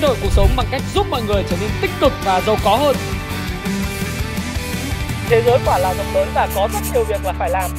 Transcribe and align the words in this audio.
thay 0.00 0.08
đổi 0.08 0.16
cuộc 0.22 0.32
sống 0.32 0.48
bằng 0.56 0.66
cách 0.70 0.82
giúp 0.94 1.06
mọi 1.10 1.22
người 1.28 1.44
trở 1.50 1.56
nên 1.60 1.70
tích 1.82 1.90
cực 2.00 2.12
và 2.24 2.40
giàu 2.40 2.56
có 2.64 2.76
hơn. 2.76 2.96
Thế 5.28 5.42
giới 5.42 5.58
quả 5.66 5.78
là 5.78 5.94
rộng 5.94 6.06
lớn 6.14 6.28
và 6.34 6.48
có 6.54 6.68
rất 6.72 6.78
nhiều 6.94 7.04
việc 7.04 7.24
là 7.24 7.32
phải 7.32 7.50
làm. 7.50 7.70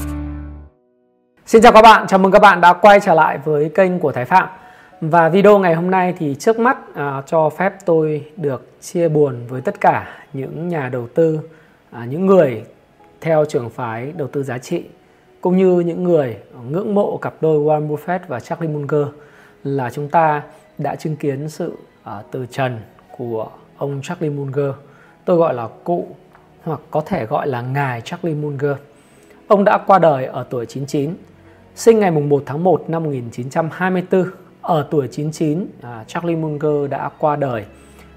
Xin 1.45 1.61
chào 1.61 1.71
các 1.71 1.81
bạn, 1.81 2.07
chào 2.07 2.19
mừng 2.19 2.31
các 2.31 2.39
bạn 2.39 2.61
đã 2.61 2.73
quay 2.73 2.99
trở 2.99 3.13
lại 3.13 3.37
với 3.45 3.69
kênh 3.75 3.99
của 3.99 4.11
Thái 4.11 4.25
Phạm. 4.25 4.47
Và 5.01 5.29
video 5.29 5.59
ngày 5.59 5.75
hôm 5.75 5.91
nay 5.91 6.13
thì 6.19 6.35
trước 6.39 6.59
mắt 6.59 6.95
à, 6.95 7.21
cho 7.25 7.49
phép 7.49 7.73
tôi 7.85 8.25
được 8.37 8.71
chia 8.81 9.09
buồn 9.09 9.47
với 9.47 9.61
tất 9.61 9.81
cả 9.81 10.07
những 10.33 10.67
nhà 10.67 10.89
đầu 10.89 11.07
tư, 11.15 11.39
à, 11.91 12.05
những 12.09 12.25
người 12.25 12.63
theo 13.21 13.45
trường 13.45 13.69
phái 13.69 14.11
đầu 14.17 14.27
tư 14.27 14.43
giá 14.43 14.57
trị 14.57 14.83
cũng 15.41 15.57
như 15.57 15.79
những 15.79 16.03
người 16.03 16.37
ngưỡng 16.69 16.95
mộ 16.95 17.17
cặp 17.17 17.33
đôi 17.41 17.59
Warren 17.59 17.87
Buffett 17.87 18.19
và 18.27 18.39
Charlie 18.39 18.69
Munger 18.69 19.07
là 19.63 19.89
chúng 19.89 20.09
ta 20.09 20.41
đã 20.77 20.95
chứng 20.95 21.15
kiến 21.15 21.49
sự 21.49 21.75
À, 22.09 22.23
từ 22.31 22.45
trần 22.51 22.79
của 23.17 23.47
ông 23.77 24.01
Charlie 24.03 24.29
Munger. 24.29 24.71
Tôi 25.25 25.37
gọi 25.37 25.53
là 25.53 25.67
cụ 25.83 26.07
hoặc 26.63 26.79
có 26.91 27.01
thể 27.05 27.25
gọi 27.25 27.47
là 27.47 27.61
ngài 27.61 28.01
Charlie 28.01 28.35
Munger. 28.35 28.77
Ông 29.47 29.63
đã 29.63 29.77
qua 29.87 29.99
đời 29.99 30.25
ở 30.25 30.45
tuổi 30.49 30.65
99, 30.65 31.15
sinh 31.75 31.99
ngày 31.99 32.11
1 32.11 32.43
tháng 32.45 32.63
1 32.63 32.89
năm 32.89 33.03
1924. 33.03 34.25
Ở 34.61 34.87
tuổi 34.91 35.07
99, 35.11 35.67
à, 35.81 36.03
Charlie 36.07 36.35
Munger 36.35 36.89
đã 36.89 37.09
qua 37.17 37.35
đời 37.35 37.65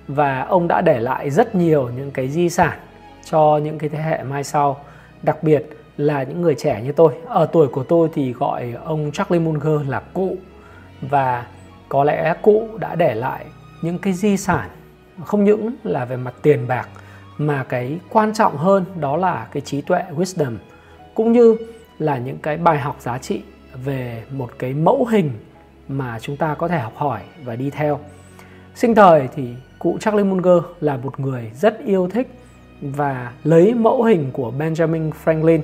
và 0.09 0.41
ông 0.41 0.69
đã 0.69 0.81
để 0.81 1.01
lại 1.01 1.31
rất 1.31 1.55
nhiều 1.55 1.91
những 1.97 2.11
cái 2.11 2.29
di 2.29 2.49
sản 2.49 2.79
cho 3.25 3.61
những 3.63 3.79
cái 3.79 3.89
thế 3.89 3.99
hệ 3.99 4.23
mai 4.23 4.45
sau, 4.45 4.81
đặc 5.23 5.43
biệt 5.43 5.67
là 5.97 6.23
những 6.23 6.43
người 6.43 6.55
trẻ 6.55 6.83
như 6.85 6.93
tôi. 6.93 7.15
Ở 7.27 7.47
tuổi 7.53 7.69
của 7.69 7.85
tôi 7.85 8.09
thì 8.15 8.33
gọi 8.33 8.75
ông 8.85 9.13
Charlie 9.13 9.41
Munger 9.41 9.89
là 9.89 10.01
cụ 10.01 10.37
và 11.01 11.47
có 11.89 12.05
lẽ 12.05 12.35
cụ 12.43 12.69
đã 12.79 12.95
để 12.95 13.15
lại 13.15 13.45
những 13.83 13.99
cái 13.99 14.13
di 14.13 14.37
sản 14.37 14.69
không 15.25 15.45
những 15.45 15.71
là 15.85 16.05
về 16.05 16.17
mặt 16.17 16.35
tiền 16.43 16.69
bạc, 16.69 16.89
mà 17.39 17.65
cái 17.65 17.99
quan 18.11 18.35
trọng 18.35 18.57
hơn 18.57 18.85
đó 19.01 19.17
là 19.17 19.49
cái 19.53 19.61
trí 19.61 19.81
tuệ, 19.81 20.03
wisdom, 20.17 20.57
cũng 21.15 21.33
như 21.33 21.57
là 21.99 22.19
những 22.19 22.39
cái 22.39 22.57
bài 22.57 22.79
học 22.79 22.97
giá 23.01 23.19
trị 23.19 23.43
về 23.85 24.23
một 24.31 24.51
cái 24.59 24.75
mẫu 24.75 25.07
hình 25.11 25.31
mà 25.89 26.19
chúng 26.21 26.37
ta 26.37 26.55
có 26.55 26.69
thể 26.69 26.79
học 26.79 26.93
hỏi 26.97 27.21
và 27.45 27.57
đi 27.57 27.71
theo. 27.71 28.01
Sinh 28.75 28.95
thời 28.95 29.29
thì 29.35 29.49
cụ 29.79 29.99
Charlie 30.01 30.25
Munger 30.25 30.65
là 30.81 30.97
một 30.97 31.21
người 31.21 31.51
rất 31.55 31.85
yêu 31.85 32.09
thích 32.13 32.31
và 32.81 33.33
lấy 33.45 33.75
mẫu 33.75 34.03
hình 34.03 34.31
của 34.33 34.53
Benjamin 34.59 35.11
Franklin 35.25 35.61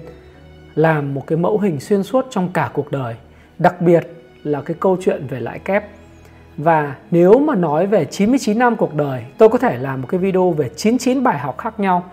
làm 0.75 1.15
một 1.15 1.27
cái 1.27 1.39
mẫu 1.39 1.59
hình 1.59 1.81
xuyên 1.81 2.03
suốt 2.03 2.27
trong 2.31 2.49
cả 2.53 2.71
cuộc 2.75 2.91
đời. 2.91 3.15
Đặc 3.59 3.81
biệt 3.81 4.07
là 4.45 4.63
cái 4.63 4.77
câu 4.81 4.97
chuyện 5.01 5.27
về 5.27 5.41
lãi 5.41 5.59
kép 5.59 5.85
và 6.59 6.97
nếu 7.11 7.39
mà 7.39 7.55
nói 7.55 7.87
về 7.87 8.05
99 8.05 8.59
năm 8.59 8.77
cuộc 8.77 8.95
đời, 8.95 9.25
tôi 9.39 9.49
có 9.49 9.59
thể 9.59 9.79
làm 9.79 10.01
một 10.01 10.09
cái 10.11 10.21
video 10.21 10.51
về 10.51 10.71
99 10.77 11.23
bài 11.23 11.39
học 11.39 11.59
khác 11.59 11.81
nhau 11.81 12.05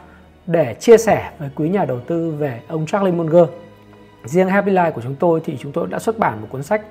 để 0.47 0.75
chia 0.79 0.97
sẻ 0.97 1.31
với 1.39 1.49
quý 1.55 1.69
nhà 1.69 1.85
đầu 1.85 1.99
tư 1.99 2.31
về 2.31 2.61
ông 2.67 2.85
Charlie 2.85 3.13
Munger. 3.13 3.45
Riêng 4.25 4.49
Happy 4.49 4.71
Life 4.71 4.91
của 4.91 5.01
chúng 5.01 5.15
tôi 5.15 5.41
thì 5.45 5.57
chúng 5.61 5.71
tôi 5.71 5.87
đã 5.87 5.99
xuất 5.99 6.19
bản 6.19 6.41
một 6.41 6.47
cuốn 6.49 6.63
sách 6.63 6.81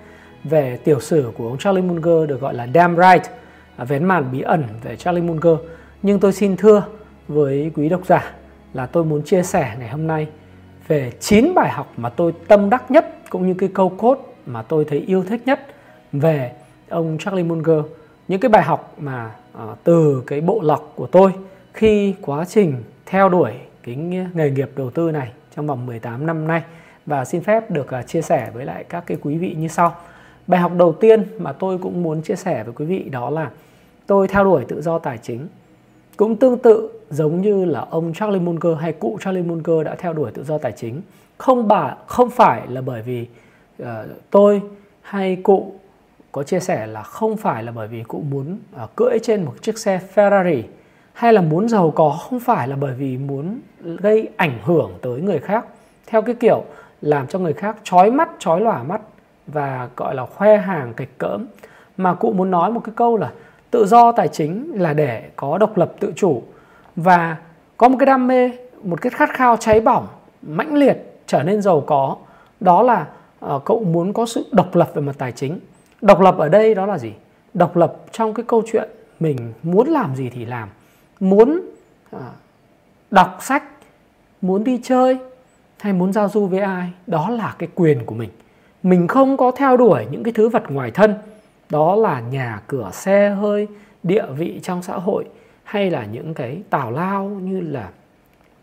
về 0.45 0.79
tiểu 0.85 1.01
sử 1.01 1.31
của 1.37 1.49
ông 1.49 1.59
Charlie 1.59 1.85
Munger 1.85 2.29
được 2.29 2.41
gọi 2.41 2.55
là 2.55 2.67
Damn 2.75 2.97
Right, 2.97 3.31
à, 3.77 3.85
vén 3.85 4.05
màn 4.05 4.33
bí 4.33 4.41
ẩn 4.41 4.65
về 4.83 4.97
Charlie 4.97 5.25
Munger. 5.25 5.57
Nhưng 6.03 6.21
tôi 6.21 6.33
xin 6.33 6.57
thưa 6.57 6.85
với 7.29 7.71
quý 7.75 7.89
độc 7.89 8.07
giả 8.07 8.33
là 8.73 8.87
tôi 8.87 9.05
muốn 9.05 9.23
chia 9.23 9.43
sẻ 9.43 9.77
ngày 9.79 9.89
hôm 9.89 10.07
nay 10.07 10.27
về 10.89 11.13
9 11.21 11.55
bài 11.55 11.71
học 11.71 11.93
mà 11.97 12.09
tôi 12.09 12.33
tâm 12.49 12.71
đắc 12.71 12.91
nhất 12.91 13.07
cũng 13.31 13.47
như 13.47 13.55
cái 13.55 13.69
câu 13.75 13.89
cốt 13.89 14.35
mà 14.47 14.63
tôi 14.63 14.85
thấy 14.85 14.99
yêu 14.99 15.25
thích 15.25 15.43
nhất 15.47 15.67
về 16.13 16.53
ông 16.89 17.17
Charlie 17.21 17.45
Munger 17.45 17.85
những 18.29 18.41
cái 18.41 18.49
bài 18.49 18.63
học 18.63 18.95
mà 18.99 19.35
uh, 19.57 19.79
từ 19.85 20.23
cái 20.27 20.41
bộ 20.41 20.61
lọc 20.63 20.93
của 20.95 21.07
tôi 21.07 21.33
khi 21.73 22.15
quá 22.21 22.45
trình 22.45 22.75
theo 23.07 23.29
đuổi 23.29 23.53
cái 23.83 23.95
nghề 24.35 24.51
nghiệp 24.51 24.71
đầu 24.77 24.91
tư 24.91 25.11
này 25.11 25.33
trong 25.57 25.67
vòng 25.67 25.87
18 25.87 26.27
năm 26.27 26.49
nay 26.49 26.63
và 27.07 27.25
xin 27.25 27.43
phép 27.43 27.71
được 27.71 27.87
uh, 28.01 28.07
chia 28.07 28.23
sẻ 28.23 28.51
với 28.55 28.65
lại 28.65 28.85
các 28.85 29.05
cái 29.07 29.19
quý 29.23 29.39
vị 29.39 29.55
như 29.59 29.69
sau. 29.69 29.97
Bài 30.47 30.61
học 30.61 30.73
đầu 30.77 30.93
tiên 30.93 31.25
mà 31.39 31.53
tôi 31.53 31.79
cũng 31.79 32.03
muốn 32.03 32.23
chia 32.23 32.37
sẻ 32.37 32.65
với 32.65 32.73
quý 32.77 32.85
vị 32.85 33.09
đó 33.11 33.31
là 33.31 33.51
tôi 34.07 34.29
theo 34.29 34.45
đuổi 34.45 34.65
tự 34.69 34.83
do 34.83 34.99
tài 34.99 35.19
chính. 35.19 35.49
Cũng 36.17 36.37
tương 36.37 36.59
tự 36.59 36.89
giống 37.11 37.41
như 37.41 37.65
là 37.65 37.87
ông 37.91 38.13
Charlie 38.15 38.43
Munger 38.43 38.79
hay 38.81 38.93
cụ 38.93 39.19
Charlie 39.21 39.43
Munger 39.43 39.85
đã 39.85 39.95
theo 39.95 40.13
đuổi 40.13 40.31
tự 40.31 40.45
do 40.45 40.59
tài 40.59 40.73
chính. 40.73 41.03
Không 41.39 41.69
bà 41.69 41.95
không 42.07 42.31
phải 42.31 42.63
là 42.69 42.81
bởi 42.81 43.03
vì 43.03 43.27
uh, 43.83 43.87
tôi 44.31 44.63
hay 45.03 45.37
cụ 45.37 45.73
có 46.35 46.43
chia 46.43 46.61
sẻ 46.61 46.87
là 46.87 47.03
không 47.03 47.37
phải 47.37 47.63
là 47.63 47.73
bởi 47.73 47.89
vì 47.89 48.03
cụ 48.03 48.23
muốn 48.31 48.59
uh, 48.85 48.97
cưỡi 48.97 49.19
trên 49.23 49.45
một 49.45 49.55
chiếc 49.63 49.79
xe 49.79 50.01
Ferrari 50.15 50.63
hay 51.13 51.33
là 51.33 51.41
muốn 51.41 51.69
giàu 51.69 51.91
có 51.91 52.11
không 52.11 52.41
phải 52.41 52.69
là 52.69 52.77
bởi 52.77 52.95
vì 52.95 53.19
muốn 53.19 53.61
gây 53.83 54.29
ảnh 54.37 54.59
hưởng 54.65 54.93
tới 55.03 55.21
người 55.21 55.39
khác. 55.39 55.65
Theo 56.07 56.23
cái 56.23 56.35
kiểu 56.35 56.65
làm 57.03 57.27
cho 57.27 57.39
người 57.39 57.53
khác 57.53 57.77
chói 57.85 58.11
mắt 58.11 58.29
chói 58.39 58.61
lòa 58.61 58.83
mắt 58.83 59.01
và 59.47 59.89
gọi 59.97 60.15
là 60.15 60.27
khoe 60.27 60.57
hàng 60.57 60.95
kịch 60.97 61.19
cỡm. 61.19 61.47
Mà 61.97 62.15
cụ 62.15 62.33
muốn 62.33 62.51
nói 62.51 62.73
một 62.73 62.81
cái 62.85 62.93
câu 62.97 63.17
là 63.17 63.33
tự 63.71 63.87
do 63.87 64.13
tài 64.13 64.29
chính 64.29 64.73
là 64.75 64.93
để 64.93 65.31
có 65.37 65.59
độc 65.59 65.77
lập 65.77 65.93
tự 66.01 66.13
chủ. 66.17 66.43
Và 66.97 67.37
có 67.77 67.89
một 67.89 67.97
cái 67.99 68.07
đam 68.07 68.27
mê 68.27 68.51
một 68.83 69.01
cái 69.01 69.11
khát 69.11 69.31
khao 69.33 69.57
cháy 69.57 69.81
bỏng 69.81 70.07
mãnh 70.43 70.75
liệt 70.75 71.17
trở 71.27 71.43
nên 71.43 71.63
giàu 71.63 71.81
có. 71.87 72.17
Đó 72.61 72.83
là 72.83 73.07
uh, 73.47 73.65
cậu 73.65 73.85
muốn 73.85 74.13
có 74.13 74.27
sự 74.27 74.47
độc 74.53 74.75
lập 74.75 74.91
về 74.95 75.03
mặt 75.03 75.15
tài 75.19 75.33
chính 75.33 75.59
độc 76.05 76.21
lập 76.21 76.39
ở 76.39 76.49
đây 76.49 76.75
đó 76.75 76.87
là 76.87 76.99
gì? 76.99 77.13
Độc 77.55 77.77
lập 77.77 77.97
trong 78.13 78.35
cái 78.35 78.45
câu 78.49 78.63
chuyện 78.73 78.89
mình 79.21 79.53
muốn 79.63 79.89
làm 79.89 80.17
gì 80.17 80.31
thì 80.31 80.45
làm. 80.45 80.69
Muốn 81.21 81.61
à, 82.11 82.31
đọc 83.11 83.39
sách 83.41 83.65
muốn 84.43 84.65
đi 84.65 84.81
chơi 84.83 85.19
hay 85.79 85.93
muốn 85.93 86.13
giao 86.13 86.29
du 86.29 86.47
với 86.47 86.61
ai 86.61 86.91
đó 87.07 87.31
là 87.31 87.55
cái 87.59 87.69
quyền 87.75 88.05
của 88.05 88.15
mình. 88.15 88.31
Mình 88.83 89.09
không 89.09 89.37
có 89.37 89.51
theo 89.51 89.77
đuổi 89.77 90.07
những 90.11 90.23
cái 90.23 90.33
thứ 90.33 90.49
vật 90.49 90.63
ngoài 90.69 90.91
thân. 90.91 91.15
Đó 91.71 91.97
là 91.97 92.21
nhà 92.21 92.61
cửa 92.67 92.91
xe 92.93 93.31
hơi 93.31 93.69
địa 94.03 94.27
vị 94.37 94.61
trong 94.63 94.83
xã 94.83 94.95
hội 94.95 95.25
hay 95.65 95.91
là 95.91 96.05
những 96.05 96.35
cái 96.35 96.63
tào 96.71 96.91
lao 96.91 97.25
như 97.25 97.61
là 97.61 97.91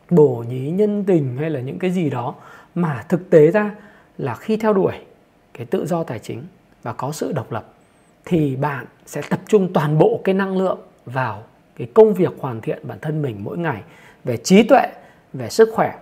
bổ 0.10 0.44
nhí 0.50 0.70
nhân 0.72 1.04
tình 1.08 1.38
hay 1.38 1.50
là 1.50 1.60
những 1.60 1.80
cái 1.80 1.92
gì 1.92 2.10
đó 2.10 2.36
mà 2.76 3.04
thực 3.10 3.30
tế 3.30 3.52
ra 3.52 3.76
là 4.18 4.36
khi 4.36 4.58
theo 4.58 4.74
đuổi 4.74 4.94
cái 5.54 5.66
tự 5.66 5.86
do 5.86 6.04
tài 6.04 6.20
chính 6.20 6.44
và 6.84 6.94
có 6.94 7.12
sự 7.12 7.32
độc 7.32 7.52
lập 7.52 7.66
thì 8.26 8.56
bạn 8.56 8.86
sẽ 9.06 9.22
tập 9.30 9.40
trung 9.48 9.74
toàn 9.74 9.98
bộ 9.98 10.22
cái 10.24 10.36
năng 10.36 10.58
lượng 10.58 10.80
vào 11.06 11.44
cái 11.76 11.88
công 11.94 12.14
việc 12.14 12.34
hoàn 12.40 12.62
thiện 12.62 12.88
bản 12.88 12.98
thân 13.02 13.22
mình 13.22 13.44
mỗi 13.44 13.58
ngày 13.58 13.82
về 14.24 14.38
trí 14.38 14.64
tuệ, 14.64 14.88
về 15.34 15.50
sức 15.50 15.70
khỏe. 15.74 16.00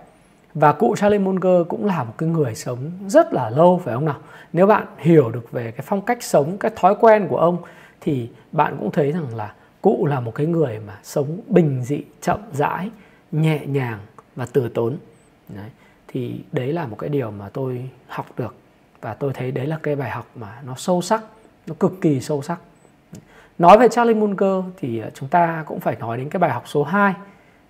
Và 0.54 0.72
cụ 0.72 0.96
Charlie 0.96 1.18
Munger 1.18 1.66
cũng 1.68 1.86
là 1.86 2.04
một 2.04 2.12
cái 2.18 2.28
người 2.28 2.54
sống 2.54 2.90
rất 3.08 3.32
là 3.32 3.50
lâu 3.50 3.80
phải 3.84 3.94
không 3.94 4.04
nào? 4.04 4.18
Nếu 4.52 4.66
bạn 4.66 4.86
hiểu 4.98 5.30
được 5.30 5.52
về 5.52 5.70
cái 5.70 5.84
phong 5.86 6.02
cách 6.02 6.22
sống, 6.22 6.56
cái 6.60 6.70
thói 6.76 6.94
quen 7.00 7.26
của 7.28 7.36
ông 7.36 7.56
thì 8.00 8.28
bạn 8.52 8.76
cũng 8.78 8.90
thấy 8.90 9.12
rằng 9.12 9.36
là 9.36 9.54
cụ 9.82 10.06
là 10.06 10.20
một 10.20 10.34
cái 10.34 10.46
người 10.46 10.80
mà 10.86 10.98
sống 11.02 11.40
bình 11.46 11.82
dị, 11.84 12.02
chậm 12.20 12.40
rãi, 12.52 12.90
nhẹ 13.32 13.66
nhàng 13.66 13.98
và 14.36 14.46
từ 14.52 14.68
tốn. 14.68 14.96
Đấy. 15.48 15.70
Thì 16.08 16.40
đấy 16.52 16.72
là 16.72 16.86
một 16.86 16.96
cái 16.98 17.10
điều 17.10 17.30
mà 17.30 17.48
tôi 17.48 17.88
học 18.06 18.26
được 18.36 18.54
và 19.00 19.14
tôi 19.14 19.32
thấy 19.34 19.50
đấy 19.50 19.66
là 19.66 19.78
cái 19.82 19.96
bài 19.96 20.10
học 20.10 20.26
mà 20.34 20.60
nó 20.64 20.74
sâu 20.76 21.02
sắc, 21.02 21.22
nó 21.66 21.74
cực 21.80 21.92
kỳ 22.00 22.20
sâu 22.20 22.42
sắc. 22.42 22.60
Nói 23.58 23.78
về 23.78 23.88
Charlie 23.88 24.16
Munger 24.16 24.64
thì 24.76 24.98
ờ, 25.00 25.10
chúng 25.14 25.28
ta 25.28 25.64
cũng 25.66 25.80
phải 25.80 25.96
nói 25.96 26.16
đến 26.18 26.28
cái 26.30 26.40
bài 26.40 26.50
học 26.50 26.62
số 26.66 26.84
2 26.84 27.14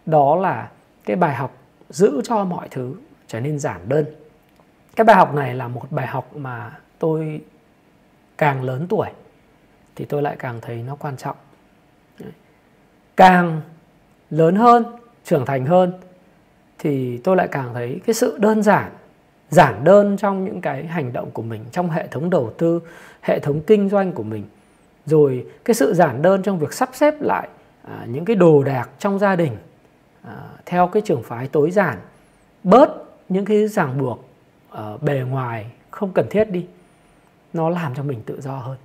đó 0.06 0.36
là 0.36 0.70
cái 1.04 1.16
bài 1.16 1.34
học 1.34 1.56
giữ 1.88 2.20
cho 2.24 2.44
mọi 2.44 2.68
thứ 2.70 2.94
trở 3.26 3.40
nên 3.40 3.58
giản 3.58 3.88
đơn. 3.88 4.04
Cái 4.96 5.04
bài 5.04 5.16
học 5.16 5.34
này 5.34 5.54
là 5.54 5.68
một 5.68 5.86
bài 5.90 6.06
học 6.06 6.36
mà 6.36 6.78
tôi 6.98 7.40
càng 8.38 8.62
lớn 8.62 8.86
tuổi 8.88 9.08
thì 9.96 10.04
tôi 10.04 10.22
lại 10.22 10.36
càng 10.38 10.60
thấy 10.60 10.82
nó 10.86 10.94
quan 10.94 11.16
trọng. 11.16 11.36
Càng 13.16 13.60
lớn 14.30 14.56
hơn, 14.56 14.84
trưởng 15.24 15.46
thành 15.46 15.66
hơn 15.66 15.92
thì 16.78 17.18
tôi 17.24 17.36
lại 17.36 17.48
càng 17.50 17.74
thấy 17.74 18.00
cái 18.06 18.14
sự 18.14 18.38
đơn 18.38 18.62
giản 18.62 18.92
giản 19.50 19.84
đơn 19.84 20.16
trong 20.16 20.44
những 20.44 20.60
cái 20.60 20.86
hành 20.86 21.12
động 21.12 21.30
của 21.30 21.42
mình 21.42 21.64
trong 21.72 21.90
hệ 21.90 22.06
thống 22.06 22.30
đầu 22.30 22.52
tư 22.58 22.80
hệ 23.20 23.38
thống 23.38 23.60
kinh 23.66 23.88
doanh 23.88 24.12
của 24.12 24.22
mình. 24.22 24.44
Rồi 25.06 25.46
cái 25.64 25.74
sự 25.74 25.94
giản 25.94 26.22
đơn 26.22 26.42
trong 26.42 26.58
việc 26.58 26.72
sắp 26.72 26.90
xếp 26.92 27.14
lại 27.20 27.48
à, 27.82 28.06
những 28.08 28.24
cái 28.24 28.36
đồ 28.36 28.62
đạc 28.62 28.90
trong 28.98 29.18
gia 29.18 29.36
đình 29.36 29.56
à, 30.22 30.36
theo 30.66 30.86
cái 30.86 31.02
trường 31.06 31.22
phái 31.22 31.48
tối 31.48 31.70
giản 31.70 31.98
bớt 32.64 32.90
những 33.28 33.44
cái 33.44 33.68
ràng 33.68 33.98
buộc 33.98 34.24
ở 34.70 34.98
bề 35.00 35.20
ngoài 35.20 35.66
không 35.90 36.12
cần 36.12 36.26
thiết 36.30 36.44
đi. 36.44 36.66
Nó 37.52 37.70
làm 37.70 37.94
cho 37.94 38.02
mình 38.02 38.22
tự 38.26 38.40
do 38.40 38.56
hơn. 38.56 38.76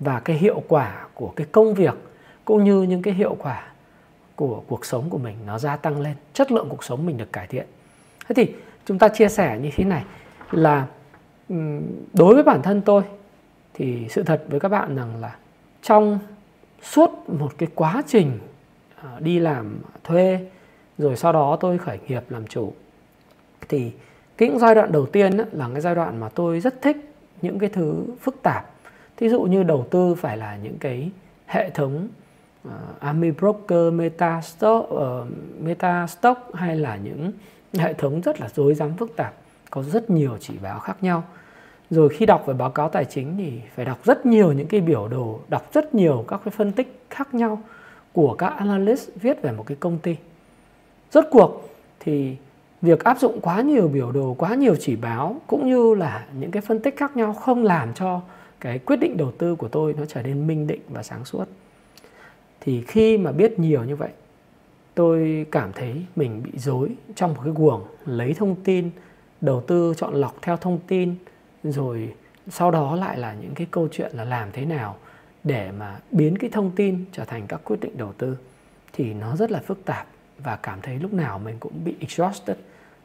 Và 0.00 0.20
cái 0.20 0.36
hiệu 0.36 0.62
quả 0.68 1.06
của 1.14 1.32
cái 1.36 1.46
công 1.52 1.74
việc 1.74 1.94
cũng 2.44 2.64
như 2.64 2.82
những 2.82 3.02
cái 3.02 3.14
hiệu 3.14 3.36
quả 3.38 3.66
của 4.36 4.62
cuộc 4.68 4.86
sống 4.86 5.10
của 5.10 5.18
mình 5.18 5.36
nó 5.46 5.58
gia 5.58 5.76
tăng 5.76 6.00
lên. 6.00 6.14
Chất 6.32 6.52
lượng 6.52 6.68
cuộc 6.68 6.84
sống 6.84 7.06
mình 7.06 7.16
được 7.16 7.32
cải 7.32 7.46
thiện. 7.46 7.66
Thế 8.28 8.34
thì 8.34 8.54
chúng 8.86 8.98
ta 8.98 9.08
chia 9.08 9.28
sẻ 9.28 9.58
như 9.62 9.70
thế 9.76 9.84
này 9.84 10.04
là 10.50 10.86
đối 12.12 12.34
với 12.34 12.42
bản 12.42 12.62
thân 12.62 12.80
tôi 12.80 13.02
thì 13.74 14.06
sự 14.10 14.22
thật 14.22 14.44
với 14.48 14.60
các 14.60 14.68
bạn 14.68 14.96
rằng 14.96 15.20
là 15.20 15.36
trong 15.82 16.18
suốt 16.82 17.10
một 17.28 17.52
cái 17.58 17.68
quá 17.74 18.02
trình 18.06 18.38
à, 18.96 19.10
đi 19.20 19.38
làm 19.38 19.78
thuê 20.04 20.46
rồi 20.98 21.16
sau 21.16 21.32
đó 21.32 21.56
tôi 21.60 21.78
khởi 21.78 21.98
nghiệp 22.08 22.22
làm 22.28 22.46
chủ 22.46 22.72
thì 23.68 23.92
cái 24.36 24.50
giai 24.56 24.74
đoạn 24.74 24.92
đầu 24.92 25.06
tiên 25.06 25.32
là 25.52 25.68
cái 25.72 25.80
giai 25.80 25.94
đoạn 25.94 26.20
mà 26.20 26.28
tôi 26.28 26.60
rất 26.60 26.82
thích 26.82 26.96
những 27.42 27.58
cái 27.58 27.68
thứ 27.68 28.04
phức 28.20 28.42
tạp. 28.42 28.70
Thí 29.16 29.28
dụ 29.28 29.42
như 29.42 29.62
đầu 29.62 29.86
tư 29.90 30.14
phải 30.14 30.36
là 30.36 30.56
những 30.62 30.78
cái 30.78 31.10
hệ 31.46 31.70
thống 31.70 32.08
uh, 32.68 32.72
Army 33.00 33.30
Broker, 33.30 33.92
Metastock, 33.92 34.90
ờ, 34.90 35.20
uh, 35.20 35.28
Metastock 35.62 36.54
hay 36.54 36.76
là 36.76 36.96
những 36.96 37.32
hệ 37.78 37.94
thống 37.94 38.20
rất 38.20 38.40
là 38.40 38.48
rối 38.54 38.74
rắm, 38.74 38.96
phức 38.96 39.16
tạp, 39.16 39.34
có 39.70 39.82
rất 39.82 40.10
nhiều 40.10 40.38
chỉ 40.40 40.54
báo 40.62 40.78
khác 40.80 40.96
nhau. 41.00 41.22
Rồi 41.90 42.08
khi 42.08 42.26
đọc 42.26 42.46
về 42.46 42.54
báo 42.54 42.70
cáo 42.70 42.88
tài 42.88 43.04
chính 43.04 43.36
thì 43.36 43.60
phải 43.74 43.84
đọc 43.84 43.98
rất 44.04 44.26
nhiều 44.26 44.52
những 44.52 44.66
cái 44.66 44.80
biểu 44.80 45.08
đồ, 45.08 45.40
đọc 45.48 45.70
rất 45.72 45.94
nhiều 45.94 46.24
các 46.28 46.40
cái 46.44 46.52
phân 46.56 46.72
tích 46.72 47.00
khác 47.10 47.34
nhau 47.34 47.62
của 48.12 48.34
các 48.34 48.46
analyst 48.46 49.10
viết 49.20 49.42
về 49.42 49.52
một 49.52 49.64
cái 49.66 49.76
công 49.80 49.98
ty. 49.98 50.16
Rốt 51.10 51.24
cuộc 51.30 51.68
thì 52.00 52.36
việc 52.82 53.04
áp 53.04 53.18
dụng 53.18 53.40
quá 53.40 53.60
nhiều 53.60 53.88
biểu 53.88 54.12
đồ, 54.12 54.34
quá 54.38 54.54
nhiều 54.54 54.74
chỉ 54.80 54.96
báo 54.96 55.40
cũng 55.46 55.70
như 55.70 55.94
là 55.94 56.26
những 56.38 56.50
cái 56.50 56.62
phân 56.62 56.80
tích 56.80 56.96
khác 56.96 57.16
nhau 57.16 57.32
không 57.32 57.64
làm 57.64 57.94
cho 57.94 58.20
cái 58.60 58.78
quyết 58.78 58.96
định 58.96 59.16
đầu 59.16 59.32
tư 59.38 59.54
của 59.54 59.68
tôi 59.68 59.94
nó 59.98 60.04
trở 60.06 60.22
nên 60.22 60.46
minh 60.46 60.66
định 60.66 60.80
và 60.88 61.02
sáng 61.02 61.24
suốt. 61.24 61.44
Thì 62.60 62.82
khi 62.86 63.18
mà 63.18 63.32
biết 63.32 63.58
nhiều 63.58 63.84
như 63.84 63.96
vậy 63.96 64.10
tôi 64.94 65.46
cảm 65.50 65.72
thấy 65.72 66.06
mình 66.16 66.42
bị 66.42 66.50
dối 66.58 66.88
trong 67.14 67.34
một 67.34 67.40
cái 67.44 67.52
guồng 67.56 67.86
lấy 68.06 68.34
thông 68.34 68.56
tin, 68.64 68.90
đầu 69.40 69.60
tư 69.60 69.94
chọn 69.96 70.14
lọc 70.14 70.42
theo 70.42 70.56
thông 70.56 70.78
tin, 70.86 71.14
rồi 71.62 72.14
sau 72.48 72.70
đó 72.70 72.96
lại 72.96 73.18
là 73.18 73.34
những 73.34 73.54
cái 73.54 73.66
câu 73.70 73.88
chuyện 73.92 74.10
là 74.14 74.24
làm 74.24 74.48
thế 74.52 74.64
nào 74.64 74.96
để 75.44 75.70
mà 75.70 75.98
biến 76.10 76.38
cái 76.38 76.50
thông 76.50 76.70
tin 76.70 77.04
trở 77.12 77.24
thành 77.24 77.46
các 77.46 77.60
quyết 77.64 77.80
định 77.80 77.96
đầu 77.96 78.12
tư. 78.12 78.38
Thì 78.92 79.14
nó 79.14 79.36
rất 79.36 79.50
là 79.50 79.60
phức 79.60 79.84
tạp 79.84 80.06
và 80.38 80.56
cảm 80.56 80.80
thấy 80.82 80.98
lúc 80.98 81.12
nào 81.12 81.38
mình 81.38 81.56
cũng 81.60 81.84
bị 81.84 81.94
exhausted, 82.00 82.56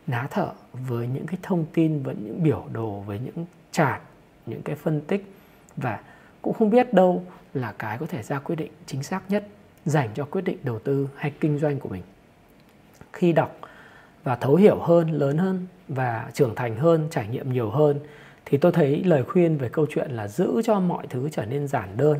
ná 0.07 0.27
thở 0.31 0.51
với 0.73 1.07
những 1.07 1.25
cái 1.25 1.37
thông 1.41 1.65
tin, 1.73 2.03
với 2.03 2.15
những 2.15 2.43
biểu 2.43 2.65
đồ, 2.73 3.03
với 3.07 3.19
những 3.19 3.45
chart, 3.71 4.01
những 4.45 4.61
cái 4.61 4.75
phân 4.75 5.01
tích. 5.01 5.33
Và 5.77 5.99
cũng 6.41 6.53
không 6.53 6.69
biết 6.69 6.93
đâu 6.93 7.23
là 7.53 7.71
cái 7.71 7.97
có 7.97 8.05
thể 8.05 8.23
ra 8.23 8.39
quyết 8.39 8.55
định 8.55 8.71
chính 8.85 9.03
xác 9.03 9.21
nhất 9.29 9.47
dành 9.89 10.09
cho 10.15 10.25
quyết 10.25 10.41
định 10.41 10.57
đầu 10.63 10.79
tư 10.79 11.09
hay 11.15 11.31
kinh 11.39 11.59
doanh 11.59 11.79
của 11.79 11.89
mình. 11.89 12.03
Khi 13.13 13.33
đọc 13.33 13.59
và 14.23 14.35
thấu 14.35 14.55
hiểu 14.55 14.79
hơn, 14.79 15.11
lớn 15.11 15.37
hơn 15.37 15.67
và 15.87 16.31
trưởng 16.33 16.55
thành 16.55 16.75
hơn, 16.75 17.07
trải 17.11 17.27
nghiệm 17.27 17.53
nhiều 17.53 17.69
hơn, 17.69 17.99
thì 18.45 18.57
tôi 18.57 18.71
thấy 18.71 19.03
lời 19.03 19.23
khuyên 19.23 19.57
về 19.57 19.69
câu 19.69 19.85
chuyện 19.89 20.11
là 20.11 20.27
giữ 20.27 20.61
cho 20.65 20.79
mọi 20.79 21.07
thứ 21.07 21.29
trở 21.31 21.45
nên 21.45 21.67
giản 21.67 21.97
đơn 21.97 22.17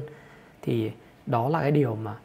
thì 0.61 0.91
đó 1.25 1.49
là 1.49 1.61
cái 1.61 1.71
điều 1.71 1.95
mà 1.95 2.15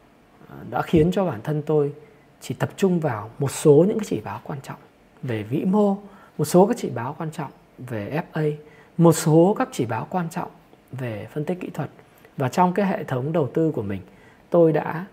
ờ, 0.49 0.55
đã 0.69 0.81
khiến 0.81 1.11
cho 1.11 1.25
bản 1.25 1.39
thân 1.43 1.61
tôi 1.65 1.93
chỉ 2.41 2.55
tập 2.55 2.69
trung 2.77 2.99
vào 2.99 3.29
một 3.39 3.51
số 3.51 3.85
những 3.87 3.99
cái 3.99 4.05
chỉ 4.09 4.21
báo 4.23 4.39
quan 4.43 4.59
trọng 4.63 4.79
về 5.23 5.43
vĩ 5.43 5.65
mô, 5.65 5.97
một 6.37 6.45
số 6.45 6.65
các 6.65 6.77
chỉ 6.79 6.89
báo 6.89 7.15
quan 7.17 7.31
trọng 7.31 7.51
về 7.77 8.21
FA 8.33 8.53
một 8.97 9.11
số 9.11 9.55
các 9.57 9.69
chỉ 9.71 9.85
báo 9.85 10.07
quan 10.09 10.29
trọng 10.29 10.49
về 10.91 11.27
phân 11.33 11.45
tích 11.45 11.59
kỹ 11.59 11.69
thuật. 11.73 11.89
Và 12.37 12.49
trong 12.49 12.73
cái 12.73 12.85
hệ 12.85 13.03
thống 13.03 13.31
đầu 13.31 13.49
tư 13.53 13.71
của 13.71 13.81
mình, 13.81 14.01
tôi 14.49 14.73
đã 14.73 15.05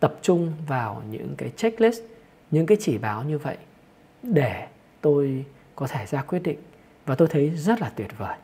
tập 0.00 0.14
trung 0.22 0.52
vào 0.66 1.02
những 1.10 1.34
cái 1.38 1.50
checklist, 1.56 2.02
những 2.50 2.66
cái 2.66 2.76
chỉ 2.80 2.98
báo 2.98 3.24
như 3.24 3.38
vậy 3.38 3.56
để 4.22 4.66
tôi 5.00 5.44
có 5.76 5.86
thể 5.86 6.06
ra 6.06 6.22
quyết 6.22 6.38
định. 6.38 6.58
Và 7.06 7.14
tôi 7.14 7.28
thấy 7.28 7.50
rất 7.50 7.80
là 7.80 7.92
tuyệt 7.96 8.18
vời. 8.18 8.36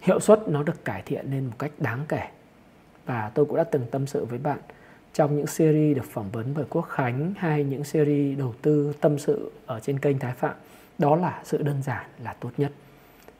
Hiệu 0.00 0.20
suất 0.20 0.48
nó 0.48 0.62
được 0.62 0.84
cải 0.84 1.02
thiện 1.02 1.30
lên 1.30 1.46
một 1.46 1.58
cách 1.58 1.70
đáng 1.78 2.04
kể. 2.08 2.28
Và 3.06 3.30
tôi 3.34 3.46
cũng 3.46 3.56
đã 3.56 3.64
từng 3.64 3.86
tâm 3.90 4.06
sự 4.06 4.24
với 4.24 4.38
bạn 4.38 4.58
trong 5.14 5.36
những 5.36 5.46
series 5.46 5.96
được 5.96 6.04
phỏng 6.10 6.30
vấn 6.30 6.54
bởi 6.54 6.64
Quốc 6.70 6.82
Khánh 6.82 7.34
hay 7.36 7.64
những 7.64 7.84
series 7.84 8.38
đầu 8.38 8.54
tư 8.62 8.92
tâm 9.00 9.18
sự 9.18 9.52
ở 9.66 9.80
trên 9.80 9.98
kênh 9.98 10.18
Thái 10.18 10.34
Phạm. 10.34 10.54
Đó 10.98 11.16
là 11.16 11.40
sự 11.44 11.62
đơn 11.62 11.82
giản 11.82 12.06
là 12.22 12.32
tốt 12.40 12.50
nhất. 12.56 12.72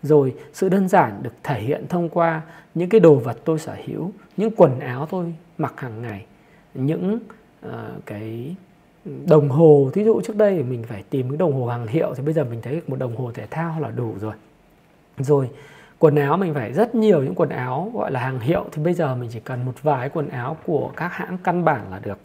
Rồi, 0.03 0.35
sự 0.53 0.69
đơn 0.69 0.89
giản 0.89 1.23
được 1.23 1.35
thể 1.43 1.61
hiện 1.61 1.87
thông 1.89 2.09
qua 2.09 2.43
những 2.75 2.89
cái 2.89 3.01
đồ 3.01 3.15
vật 3.15 3.39
tôi 3.45 3.59
sở 3.59 3.77
hữu, 3.87 4.13
những 4.37 4.51
quần 4.57 4.81
áo 4.81 5.07
tôi 5.11 5.35
mặc 5.59 5.75
hàng 5.77 6.03
ngày 6.03 6.27
những 6.75 7.19
uh, 7.67 7.73
cái 8.07 8.55
đồng 9.27 9.49
hồ. 9.49 9.91
Thí 9.93 10.05
dụ 10.05 10.21
trước 10.21 10.37
đây 10.37 10.63
mình 10.63 10.83
phải 10.83 11.05
tìm 11.11 11.31
cái 11.31 11.37
đồng 11.37 11.53
hồ 11.53 11.67
hàng 11.67 11.87
hiệu 11.87 12.15
thì 12.17 12.23
bây 12.23 12.35
giờ 12.35 12.45
mình 12.45 12.63
thấy 12.63 12.83
một 12.87 12.97
đồng 12.99 13.17
hồ 13.17 13.33
thể 13.35 13.47
thao 13.47 13.81
là 13.81 13.91
đủ 13.91 14.15
rồi. 14.21 14.35
Rồi 15.19 15.51
quần 15.99 16.17
áo 16.17 16.37
mình 16.37 16.55
phải 16.55 16.73
rất 16.73 16.95
nhiều 16.95 17.23
những 17.23 17.35
quần 17.35 17.49
áo 17.49 17.93
gọi 17.95 18.11
là 18.11 18.21
hàng 18.21 18.41
hiệu 18.41 18.65
thì 18.73 18.83
bây 18.83 18.95
giờ 18.95 19.15
mình 19.15 19.31
chỉ 19.33 19.41
cần 19.41 19.65
một 19.67 19.83
vài 19.83 20.09
quần 20.09 20.29
áo 20.29 20.57
của 20.67 20.93
các 20.97 21.13
hãng 21.13 21.39
căn 21.45 21.65
bản 21.65 21.91
là 21.91 21.99
được. 21.99 22.19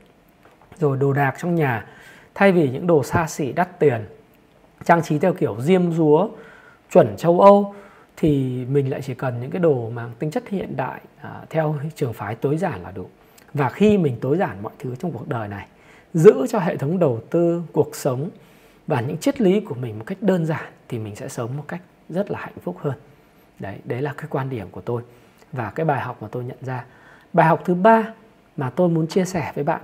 Rồi 0.78 0.98
đồ 0.98 1.14
đạc 1.14 1.36
trong 1.38 1.56
nhà 1.56 1.86
thay 2.36 2.52
vì 2.52 2.70
những 2.70 2.88
đồ 2.88 3.04
xa 3.04 3.28
xỉ 3.28 3.52
đắt 3.52 3.80
tiền 3.80 4.06
trang 4.84 5.04
trí 5.04 5.20
theo 5.20 5.34
kiểu 5.34 5.56
diêm 5.60 5.92
rúa 5.92 6.30
chuẩn 6.92 7.18
châu 7.18 7.42
Âu 7.42 7.76
thì 8.18 8.66
mình 8.66 8.90
lại 8.90 9.02
chỉ 9.02 9.14
cần 9.14 9.42
những 9.42 9.52
cái 9.52 9.60
đồ 9.60 9.90
mang 9.90 10.12
tính 10.20 10.32
chất 10.32 10.50
hiện 10.50 10.78
đại 10.78 11.02
à, 11.22 11.42
theo 11.50 11.76
trường 11.96 12.14
phái 12.14 12.36
tối 12.36 12.58
giản 12.58 12.84
là 12.84 12.92
đủ 12.92 13.06
và 13.56 13.70
khi 13.70 13.98
mình 13.98 14.18
tối 14.22 14.38
giản 14.38 14.64
mọi 14.64 14.74
thứ 14.80 14.96
trong 14.96 15.12
cuộc 15.12 15.28
đời 15.28 15.48
này, 15.48 15.68
giữ 16.14 16.48
cho 16.50 16.60
hệ 16.60 16.78
thống 16.78 17.00
đầu 17.00 17.20
tư, 17.30 17.64
cuộc 17.74 17.96
sống 17.96 18.30
và 18.88 19.02
những 19.02 19.18
triết 19.18 19.42
lý 19.42 19.60
của 19.60 19.76
mình 19.76 20.00
một 20.00 20.06
cách 20.06 20.18
đơn 20.22 20.46
giản 20.46 20.72
thì 20.88 21.00
mình 21.00 21.16
sẽ 21.16 21.28
sống 21.28 21.58
một 21.58 21.64
cách 21.68 21.82
rất 22.10 22.32
là 22.32 22.40
hạnh 22.40 22.58
phúc 22.64 22.76
hơn 22.80 22.94
đấy 23.60 23.78
đấy 23.84 24.02
là 24.02 24.14
cái 24.18 24.28
quan 24.30 24.50
điểm 24.50 24.68
của 24.72 24.82
tôi 24.82 25.02
và 25.52 25.70
cái 25.70 25.86
bài 25.86 26.02
học 26.02 26.18
mà 26.22 26.28
tôi 26.32 26.44
nhận 26.44 26.58
ra 26.62 26.86
bài 27.34 27.48
học 27.48 27.62
thứ 27.66 27.74
ba 27.74 28.14
mà 28.58 28.70
tôi 28.70 28.90
muốn 28.90 29.08
chia 29.08 29.26
sẻ 29.26 29.52
với 29.56 29.64
bạn 29.64 29.82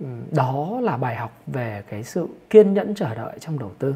ừ, 0.00 0.06
đó 0.30 0.78
là 0.82 0.96
bài 0.96 1.16
học 1.16 1.42
về 1.46 1.82
cái 1.88 2.04
sự 2.04 2.26
kiên 2.50 2.74
nhẫn 2.74 2.94
chờ 2.94 3.14
đợi 3.14 3.38
trong 3.40 3.58
đầu 3.58 3.72
tư 3.78 3.94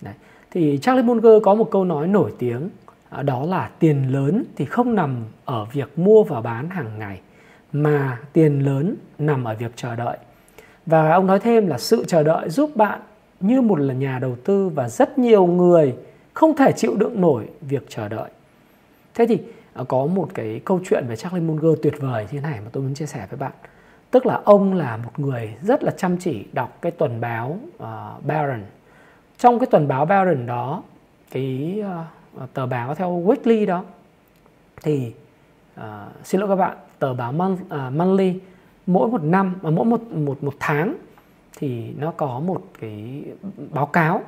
đấy. 0.00 0.14
thì 0.50 0.78
Charlie 0.82 1.04
Munger 1.04 1.42
có 1.42 1.54
một 1.54 1.68
câu 1.70 1.84
nói 1.84 2.08
nổi 2.08 2.32
tiếng 2.38 2.68
à, 3.10 3.22
đó 3.22 3.44
là 3.44 3.70
tiền 3.78 4.12
lớn 4.12 4.44
thì 4.56 4.64
không 4.64 4.94
nằm 4.94 5.24
ở 5.44 5.64
việc 5.64 5.98
mua 5.98 6.24
và 6.24 6.40
bán 6.40 6.70
hàng 6.70 6.98
ngày 6.98 7.20
mà 7.72 8.18
tiền 8.32 8.58
lớn 8.58 8.96
nằm 9.18 9.44
ở 9.44 9.54
việc 9.54 9.72
chờ 9.76 9.96
đợi 9.96 10.18
và 10.86 11.12
ông 11.12 11.26
nói 11.26 11.40
thêm 11.40 11.66
là 11.66 11.78
sự 11.78 12.04
chờ 12.06 12.22
đợi 12.22 12.50
giúp 12.50 12.76
bạn 12.76 13.00
như 13.40 13.60
một 13.60 13.80
là 13.80 13.94
nhà 13.94 14.18
đầu 14.18 14.36
tư 14.44 14.68
và 14.68 14.88
rất 14.88 15.18
nhiều 15.18 15.46
người 15.46 15.94
không 16.34 16.56
thể 16.56 16.72
chịu 16.72 16.94
đựng 16.96 17.20
nổi 17.20 17.48
việc 17.60 17.84
chờ 17.88 18.08
đợi. 18.08 18.30
Thế 19.14 19.26
thì 19.26 19.38
à, 19.74 19.84
có 19.88 20.06
một 20.06 20.28
cái 20.34 20.60
câu 20.64 20.80
chuyện 20.84 21.04
về 21.08 21.16
Charlie 21.16 21.42
Munger 21.42 21.80
tuyệt 21.82 21.94
vời 22.00 22.22
như 22.22 22.40
thế 22.40 22.40
này 22.40 22.60
mà 22.60 22.70
tôi 22.72 22.82
muốn 22.82 22.94
chia 22.94 23.06
sẻ 23.06 23.26
với 23.30 23.38
bạn. 23.38 23.52
Tức 24.10 24.26
là 24.26 24.40
ông 24.44 24.74
là 24.74 24.96
một 24.96 25.18
người 25.18 25.54
rất 25.62 25.84
là 25.84 25.90
chăm 25.96 26.16
chỉ 26.16 26.44
đọc 26.52 26.78
cái 26.80 26.92
tuần 26.92 27.20
báo 27.20 27.58
à, 27.78 28.10
uh, 28.18 28.24
Barron. 28.26 28.60
Trong 29.38 29.58
cái 29.58 29.66
tuần 29.70 29.88
báo 29.88 30.04
Barron 30.04 30.46
đó, 30.46 30.82
cái 31.30 31.82
uh, 32.42 32.54
tờ 32.54 32.66
báo 32.66 32.94
theo 32.94 33.22
weekly 33.26 33.66
đó 33.66 33.84
thì 34.82 35.12
uh, 35.80 35.84
xin 36.24 36.40
lỗi 36.40 36.48
các 36.48 36.56
bạn, 36.56 36.76
tờ 37.02 37.14
báo 37.14 37.32
month, 37.32 37.60
uh, 37.64 37.70
à, 37.70 37.90
monthly 37.90 38.40
mỗi 38.86 39.08
một 39.08 39.22
năm 39.22 39.54
mà 39.62 39.70
mỗi 39.70 39.84
một 39.84 40.12
một 40.12 40.42
một 40.42 40.54
tháng 40.60 40.94
thì 41.58 41.94
nó 41.98 42.10
có 42.10 42.40
một 42.40 42.62
cái 42.80 43.24
báo 43.72 43.86
cáo 43.86 44.22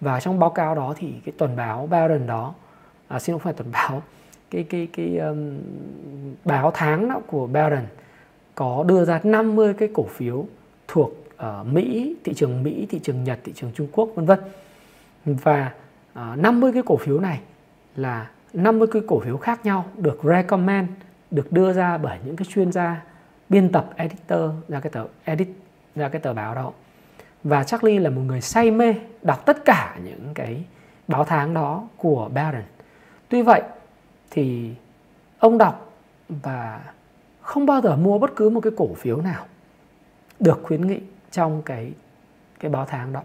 và 0.00 0.20
trong 0.20 0.38
báo 0.38 0.50
cáo 0.50 0.74
đó 0.74 0.94
thì 0.96 1.12
cái 1.24 1.34
tuần 1.38 1.56
báo 1.56 1.86
Barron 1.86 2.26
đó 2.26 2.54
à, 3.08 3.18
xin 3.18 3.34
không 3.34 3.40
phải 3.40 3.52
tuần 3.52 3.72
báo 3.72 4.02
cái 4.50 4.62
cái 4.62 4.88
cái 4.92 5.18
um, 5.18 5.58
báo 6.44 6.70
tháng 6.74 7.08
đó 7.08 7.20
của 7.26 7.46
Barron 7.46 7.86
có 8.54 8.84
đưa 8.88 9.04
ra 9.04 9.20
50 9.22 9.74
cái 9.74 9.88
cổ 9.94 10.06
phiếu 10.10 10.46
thuộc 10.88 11.12
uh, 11.34 11.66
Mỹ, 11.66 12.16
thị 12.24 12.34
trường 12.34 12.62
Mỹ, 12.62 12.86
thị 12.90 12.98
trường 13.02 13.24
Nhật, 13.24 13.38
thị 13.44 13.52
trường 13.56 13.72
Trung 13.74 13.88
Quốc 13.92 14.08
vân 14.14 14.26
vân. 14.26 14.38
Và 15.24 15.72
ờ, 16.14 16.30
uh, 16.32 16.38
50 16.38 16.72
cái 16.72 16.82
cổ 16.86 16.96
phiếu 16.96 17.20
này 17.20 17.40
là 17.96 18.30
50 18.52 18.88
cái 18.92 19.02
cổ 19.06 19.20
phiếu 19.20 19.36
khác 19.36 19.64
nhau 19.64 19.84
được 19.96 20.20
recommend, 20.24 20.88
được 21.30 21.52
đưa 21.52 21.72
ra 21.72 21.98
bởi 21.98 22.18
những 22.24 22.36
cái 22.36 22.46
chuyên 22.50 22.72
gia 22.72 23.02
biên 23.48 23.72
tập 23.72 23.90
editor 23.96 24.50
ra 24.68 24.80
cái 24.80 24.90
tờ 24.92 25.04
edit 25.24 25.48
ra 25.94 26.08
cái 26.08 26.20
tờ 26.20 26.32
báo 26.32 26.54
đó 26.54 26.72
và 27.44 27.64
Charlie 27.64 28.00
là 28.00 28.10
một 28.10 28.20
người 28.20 28.40
say 28.40 28.70
mê 28.70 28.94
đọc 29.22 29.46
tất 29.46 29.64
cả 29.64 29.96
những 30.04 30.30
cái 30.34 30.64
báo 31.08 31.24
tháng 31.24 31.54
đó 31.54 31.88
của 31.96 32.30
Barron. 32.34 32.62
Tuy 33.28 33.42
vậy 33.42 33.62
thì 34.30 34.74
ông 35.38 35.58
đọc 35.58 35.92
và 36.28 36.80
không 37.40 37.66
bao 37.66 37.80
giờ 37.80 37.96
mua 37.96 38.18
bất 38.18 38.36
cứ 38.36 38.50
một 38.50 38.60
cái 38.60 38.72
cổ 38.76 38.94
phiếu 38.94 39.20
nào 39.20 39.46
được 40.40 40.60
khuyến 40.62 40.86
nghị 40.86 41.00
trong 41.30 41.62
cái 41.62 41.92
cái 42.60 42.70
báo 42.70 42.86
tháng 42.88 43.12
đó. 43.12 43.22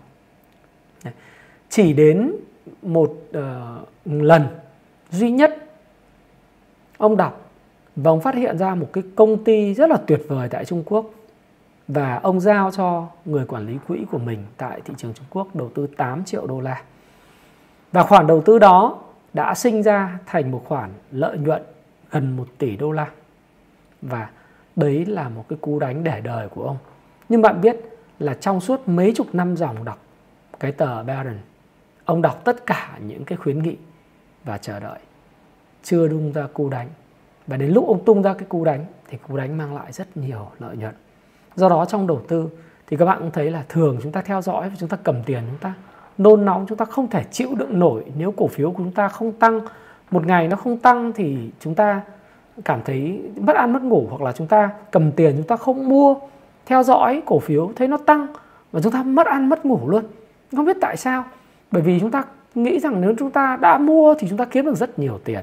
Chỉ 1.69 1.93
đến 1.93 2.31
một 2.81 3.11
uh, 3.29 3.87
lần 4.05 4.47
duy 5.09 5.31
nhất 5.31 5.57
ông 6.97 7.17
đọc 7.17 7.50
và 7.95 8.11
ông 8.11 8.21
phát 8.21 8.35
hiện 8.35 8.57
ra 8.57 8.75
một 8.75 8.89
cái 8.93 9.03
công 9.15 9.43
ty 9.43 9.73
rất 9.73 9.89
là 9.89 9.97
tuyệt 10.07 10.21
vời 10.27 10.49
tại 10.49 10.65
Trung 10.65 10.83
Quốc 10.85 11.05
và 11.87 12.19
ông 12.23 12.39
giao 12.39 12.71
cho 12.71 13.07
người 13.25 13.45
quản 13.45 13.67
lý 13.67 13.77
quỹ 13.87 14.05
của 14.11 14.17
mình 14.17 14.45
tại 14.57 14.81
thị 14.85 14.93
trường 14.97 15.13
Trung 15.13 15.25
Quốc 15.29 15.55
đầu 15.55 15.69
tư 15.75 15.87
8 15.97 16.25
triệu 16.25 16.47
đô 16.47 16.59
la. 16.59 16.81
Và 17.91 18.03
khoản 18.03 18.27
đầu 18.27 18.41
tư 18.41 18.59
đó 18.59 18.99
đã 19.33 19.55
sinh 19.55 19.83
ra 19.83 20.19
thành 20.25 20.51
một 20.51 20.61
khoản 20.67 20.89
lợi 21.11 21.37
nhuận 21.37 21.61
gần 22.11 22.35
1 22.37 22.47
tỷ 22.57 22.75
đô 22.75 22.91
la. 22.91 23.07
Và 24.01 24.29
đấy 24.75 25.05
là 25.05 25.29
một 25.29 25.45
cái 25.49 25.59
cú 25.61 25.79
đánh 25.79 26.03
để 26.03 26.21
đời 26.21 26.49
của 26.49 26.63
ông 26.63 26.77
nhưng 27.31 27.41
bạn 27.41 27.61
biết 27.61 27.75
là 28.19 28.33
trong 28.33 28.61
suốt 28.61 28.87
mấy 28.87 29.13
chục 29.15 29.27
năm 29.33 29.55
dòng 29.55 29.85
đọc 29.85 29.97
cái 30.59 30.71
tờ 30.71 31.03
Barron, 31.03 31.37
ông 32.05 32.21
đọc 32.21 32.41
tất 32.43 32.65
cả 32.65 32.97
những 33.05 33.25
cái 33.25 33.37
khuyến 33.37 33.63
nghị 33.63 33.77
và 34.43 34.57
chờ 34.57 34.79
đợi 34.79 34.99
chưa 35.83 36.07
đung 36.07 36.31
ra 36.31 36.47
cú 36.53 36.69
đánh 36.69 36.87
và 37.47 37.57
đến 37.57 37.69
lúc 37.71 37.87
ông 37.87 38.05
tung 38.05 38.21
ra 38.21 38.33
cái 38.33 38.45
cú 38.49 38.63
đánh 38.63 38.85
thì 39.09 39.17
cú 39.27 39.37
đánh 39.37 39.57
mang 39.57 39.75
lại 39.75 39.91
rất 39.91 40.17
nhiều 40.17 40.47
lợi 40.59 40.77
nhuận 40.77 40.93
do 41.55 41.69
đó 41.69 41.85
trong 41.85 42.07
đầu 42.07 42.21
tư 42.27 42.49
thì 42.87 42.97
các 42.97 43.05
bạn 43.05 43.19
cũng 43.19 43.31
thấy 43.31 43.51
là 43.51 43.63
thường 43.69 43.99
chúng 44.03 44.11
ta 44.11 44.21
theo 44.21 44.41
dõi 44.41 44.69
và 44.69 44.75
chúng 44.79 44.89
ta 44.89 44.97
cầm 45.03 45.23
tiền 45.25 45.43
chúng 45.47 45.57
ta 45.57 45.73
nôn 46.17 46.45
nóng 46.45 46.65
chúng 46.69 46.77
ta 46.77 46.85
không 46.85 47.07
thể 47.07 47.23
chịu 47.31 47.49
đựng 47.55 47.79
nổi 47.79 48.03
nếu 48.17 48.31
cổ 48.31 48.47
phiếu 48.47 48.71
của 48.71 48.77
chúng 48.77 48.91
ta 48.91 49.07
không 49.07 49.31
tăng 49.31 49.61
một 50.11 50.25
ngày 50.25 50.47
nó 50.47 50.55
không 50.55 50.77
tăng 50.77 51.11
thì 51.13 51.51
chúng 51.59 51.75
ta 51.75 52.01
cảm 52.65 52.79
thấy 52.85 53.21
mất 53.35 53.55
ăn 53.55 53.73
mất 53.73 53.83
ngủ 53.83 54.07
hoặc 54.09 54.21
là 54.21 54.31
chúng 54.31 54.47
ta 54.47 54.69
cầm 54.91 55.11
tiền 55.11 55.33
chúng 55.37 55.47
ta 55.47 55.57
không 55.57 55.89
mua 55.89 56.15
theo 56.65 56.83
dõi 56.83 57.21
cổ 57.25 57.39
phiếu 57.39 57.71
thấy 57.75 57.87
nó 57.87 57.97
tăng 57.97 58.27
và 58.71 58.81
chúng 58.81 58.91
ta 58.91 59.03
mất 59.03 59.27
ăn 59.27 59.49
mất 59.49 59.65
ngủ 59.65 59.79
luôn 59.89 60.03
không 60.55 60.65
biết 60.65 60.77
tại 60.81 60.97
sao 60.97 61.23
bởi 61.71 61.81
vì 61.81 61.99
chúng 61.99 62.11
ta 62.11 62.23
nghĩ 62.55 62.79
rằng 62.79 63.01
nếu 63.01 63.13
chúng 63.19 63.31
ta 63.31 63.57
đã 63.61 63.77
mua 63.77 64.15
thì 64.19 64.27
chúng 64.29 64.37
ta 64.37 64.45
kiếm 64.45 64.65
được 64.65 64.75
rất 64.75 64.99
nhiều 64.99 65.19
tiền 65.23 65.39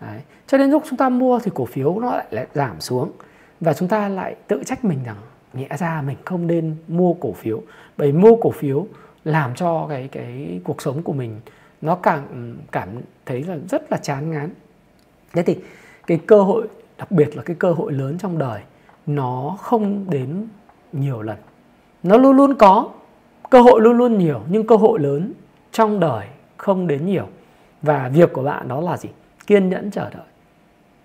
Đấy. 0.00 0.20
cho 0.46 0.58
đến 0.58 0.70
lúc 0.70 0.82
chúng 0.88 0.96
ta 0.96 1.08
mua 1.08 1.38
thì 1.38 1.50
cổ 1.54 1.64
phiếu 1.64 2.00
nó 2.00 2.10
lại, 2.16 2.26
lại 2.30 2.46
giảm 2.54 2.80
xuống. 2.80 3.12
Và 3.60 3.74
chúng 3.74 3.88
ta 3.88 4.08
lại 4.08 4.36
tự 4.48 4.62
trách 4.66 4.84
mình 4.84 4.98
rằng 5.04 5.16
nhẹ 5.52 5.68
ra 5.78 6.02
mình 6.06 6.16
không 6.24 6.46
nên 6.46 6.76
mua 6.88 7.14
cổ 7.14 7.32
phiếu. 7.32 7.62
Bởi 7.96 8.12
mua 8.12 8.36
cổ 8.36 8.50
phiếu 8.50 8.86
làm 9.24 9.54
cho 9.54 9.86
cái 9.88 10.08
cái 10.12 10.60
cuộc 10.64 10.82
sống 10.82 11.02
của 11.02 11.12
mình 11.12 11.40
nó 11.80 11.94
càng 11.94 12.56
cảm 12.72 12.88
thấy 13.26 13.42
là 13.42 13.56
rất 13.68 13.92
là 13.92 13.98
chán 13.98 14.30
ngán. 14.30 14.50
Thế 15.32 15.42
thì 15.42 15.58
cái 16.06 16.20
cơ 16.26 16.42
hội 16.42 16.66
đặc 16.98 17.10
biệt 17.10 17.36
là 17.36 17.42
cái 17.42 17.56
cơ 17.58 17.72
hội 17.72 17.92
lớn 17.92 18.18
trong 18.18 18.38
đời 18.38 18.60
nó 19.06 19.56
không 19.60 20.10
đến 20.10 20.48
nhiều 20.92 21.22
lần. 21.22 21.36
Nó 22.02 22.16
luôn 22.16 22.36
luôn 22.36 22.54
có 22.54 22.90
cơ 23.50 23.60
hội 23.60 23.80
luôn 23.80 23.98
luôn 23.98 24.18
nhiều 24.18 24.40
nhưng 24.50 24.66
cơ 24.66 24.76
hội 24.76 25.00
lớn 25.00 25.32
trong 25.72 26.00
đời 26.00 26.26
không 26.56 26.86
đến 26.86 27.06
nhiều. 27.06 27.28
Và 27.82 28.08
việc 28.08 28.32
của 28.32 28.42
bạn 28.42 28.68
đó 28.68 28.80
là 28.80 28.96
gì? 28.96 29.08
Kiên 29.46 29.68
nhẫn 29.68 29.90
chờ 29.90 30.10
đợi 30.10 30.26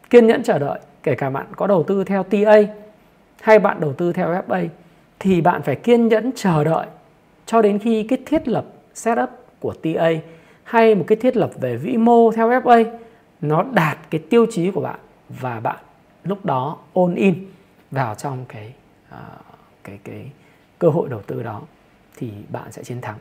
kiên 0.09 0.27
nhẫn 0.27 0.43
chờ 0.43 0.59
đợi 0.59 0.79
kể 1.03 1.15
cả 1.15 1.29
bạn 1.29 1.45
có 1.55 1.67
đầu 1.67 1.83
tư 1.83 2.03
theo 2.03 2.23
TA 2.23 2.57
hay 3.41 3.59
bạn 3.59 3.79
đầu 3.79 3.93
tư 3.93 4.13
theo 4.13 4.43
FA 4.47 4.67
thì 5.19 5.41
bạn 5.41 5.61
phải 5.61 5.75
kiên 5.75 6.07
nhẫn 6.07 6.31
chờ 6.35 6.63
đợi 6.63 6.85
cho 7.45 7.61
đến 7.61 7.79
khi 7.79 8.03
cái 8.03 8.19
thiết 8.25 8.47
lập 8.47 8.65
setup 8.93 9.29
của 9.59 9.73
TA 9.73 10.11
hay 10.63 10.95
một 10.95 11.05
cái 11.07 11.15
thiết 11.15 11.37
lập 11.37 11.51
về 11.59 11.75
vĩ 11.75 11.97
mô 11.97 12.31
theo 12.31 12.49
FA 12.49 12.85
nó 13.41 13.63
đạt 13.73 13.97
cái 14.09 14.21
tiêu 14.29 14.45
chí 14.51 14.71
của 14.71 14.81
bạn 14.81 14.99
và 15.29 15.59
bạn 15.59 15.79
lúc 16.23 16.45
đó 16.45 16.77
ôn 16.93 17.15
in 17.15 17.45
vào 17.91 18.15
trong 18.15 18.45
cái 18.47 18.73
uh, 19.13 19.17
cái 19.83 19.99
cái 20.03 20.31
cơ 20.79 20.89
hội 20.89 21.09
đầu 21.09 21.21
tư 21.21 21.43
đó 21.43 21.61
thì 22.17 22.31
bạn 22.49 22.71
sẽ 22.71 22.83
chiến 22.83 23.01
thắng. 23.01 23.17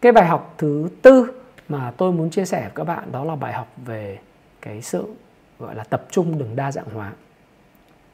Cái 0.00 0.12
bài 0.12 0.26
học 0.26 0.54
thứ 0.58 0.88
tư 1.02 1.43
mà 1.68 1.92
tôi 1.96 2.12
muốn 2.12 2.30
chia 2.30 2.44
sẻ 2.44 2.60
với 2.60 2.72
các 2.74 2.84
bạn 2.84 3.12
đó 3.12 3.24
là 3.24 3.36
bài 3.36 3.52
học 3.52 3.72
về 3.86 4.18
cái 4.60 4.82
sự 4.82 5.04
gọi 5.58 5.74
là 5.74 5.84
tập 5.84 6.06
trung 6.10 6.38
đừng 6.38 6.56
đa 6.56 6.72
dạng 6.72 6.90
hóa. 6.94 7.12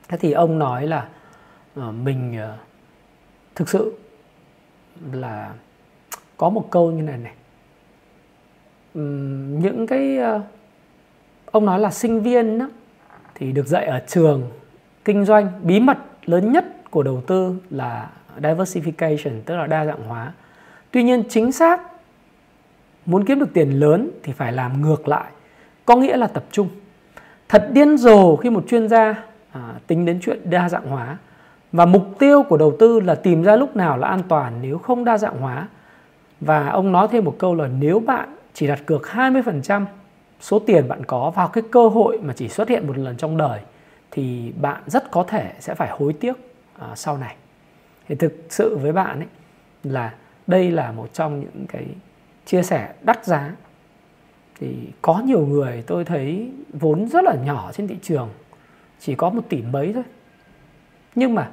Thế 0.09 0.19
thì 0.19 0.33
ông 0.33 0.59
nói 0.59 0.87
là 0.87 1.09
ờ, 1.75 1.93
mình 1.93 2.39
ờ, 2.39 2.57
thực 3.55 3.69
sự 3.69 3.99
là 5.13 5.53
có 6.37 6.49
một 6.51 6.67
câu 6.71 6.91
như 6.91 7.03
này 7.03 7.19
này 7.19 7.35
những 9.61 9.87
cái 9.87 10.19
ờ, 10.19 10.43
ông 11.47 11.67
nói 11.67 11.81
là 11.81 11.91
sinh 11.91 12.23
viên 12.23 12.59
đó, 12.59 12.69
thì 13.35 13.53
được 13.53 13.67
dạy 13.67 13.87
ở 13.87 14.01
trường 14.07 14.51
kinh 15.05 15.25
doanh 15.25 15.49
bí 15.63 15.81
mật 15.81 15.99
lớn 16.25 16.53
nhất 16.53 16.65
của 16.91 17.03
đầu 17.03 17.23
tư 17.27 17.57
là 17.71 18.11
diversification 18.37 19.41
tức 19.45 19.57
là 19.57 19.67
đa 19.67 19.87
dạng 19.87 20.03
hóa 20.03 20.33
tuy 20.91 21.03
nhiên 21.03 21.23
chính 21.29 21.53
xác 21.53 21.81
muốn 23.11 23.25
kiếm 23.25 23.39
được 23.39 23.55
tiền 23.55 23.71
lớn 23.71 24.11
thì 24.23 24.33
phải 24.33 24.53
làm 24.53 24.83
ngược 24.83 25.09
lại 25.09 25.31
có 25.91 25.97
nghĩa 25.97 26.17
là 26.17 26.27
tập 26.27 26.45
trung. 26.53 26.69
Thật 27.49 27.69
điên 27.73 27.97
rồ 27.97 28.37
khi 28.37 28.51
một 28.51 28.65
chuyên 28.69 28.89
gia 28.89 29.15
à, 29.53 29.75
tính 29.87 30.05
đến 30.05 30.19
chuyện 30.23 30.51
đa 30.51 30.69
dạng 30.69 30.87
hóa. 30.87 31.17
Và 31.73 31.87
mục 31.87 32.19
tiêu 32.19 32.43
của 32.43 32.57
đầu 32.57 32.77
tư 32.79 33.01
là 33.01 33.15
tìm 33.15 33.43
ra 33.43 33.57
lúc 33.57 33.77
nào 33.77 33.99
là 33.99 34.09
an 34.09 34.23
toàn 34.29 34.53
nếu 34.63 34.79
không 34.79 35.05
đa 35.05 35.19
dạng 35.19 35.39
hóa. 35.39 35.69
Và 36.41 36.69
ông 36.69 36.93
nói 36.93 37.09
thêm 37.11 37.25
một 37.25 37.37
câu 37.39 37.55
là 37.55 37.69
nếu 37.79 38.01
bạn 38.01 38.37
chỉ 38.55 38.67
đặt 38.67 38.87
cược 38.87 39.03
20% 39.03 39.85
số 40.41 40.59
tiền 40.59 40.89
bạn 40.89 41.05
có 41.05 41.31
vào 41.31 41.49
cái 41.49 41.65
cơ 41.71 41.89
hội 41.89 42.19
mà 42.23 42.33
chỉ 42.37 42.49
xuất 42.49 42.69
hiện 42.69 42.87
một 42.87 42.99
lần 42.99 43.17
trong 43.17 43.37
đời 43.37 43.61
thì 44.11 44.53
bạn 44.61 44.83
rất 44.87 45.11
có 45.11 45.23
thể 45.23 45.53
sẽ 45.61 45.75
phải 45.75 45.89
hối 45.99 46.13
tiếc 46.13 46.35
à, 46.79 46.89
sau 46.95 47.19
này. 47.19 47.35
Thì 48.09 48.15
thực 48.15 48.33
sự 48.49 48.77
với 48.77 48.93
bạn 48.93 49.19
ấy 49.21 49.29
là 49.85 50.15
đây 50.47 50.71
là 50.71 50.93
một 50.93 51.09
trong 51.13 51.41
những 51.41 51.67
cái 51.69 51.87
chia 52.51 52.63
sẻ, 52.63 52.89
đắt 53.03 53.25
giá. 53.25 53.53
Thì 54.61 54.77
có 55.03 55.23
nhiều 55.27 55.47
người 55.47 55.85
tôi 55.87 56.05
thấy 56.05 56.51
vốn 56.73 57.09
rất 57.09 57.25
là 57.25 57.35
nhỏ 57.45 57.71
trên 57.73 57.89
thị 57.89 57.97
trường, 58.03 58.29
chỉ 59.01 59.15
có 59.15 59.31
một 59.31 59.43
tỷ 59.49 59.63
mấy 59.63 59.93
thôi. 59.93 60.03
Nhưng 61.15 61.35
mà 61.35 61.51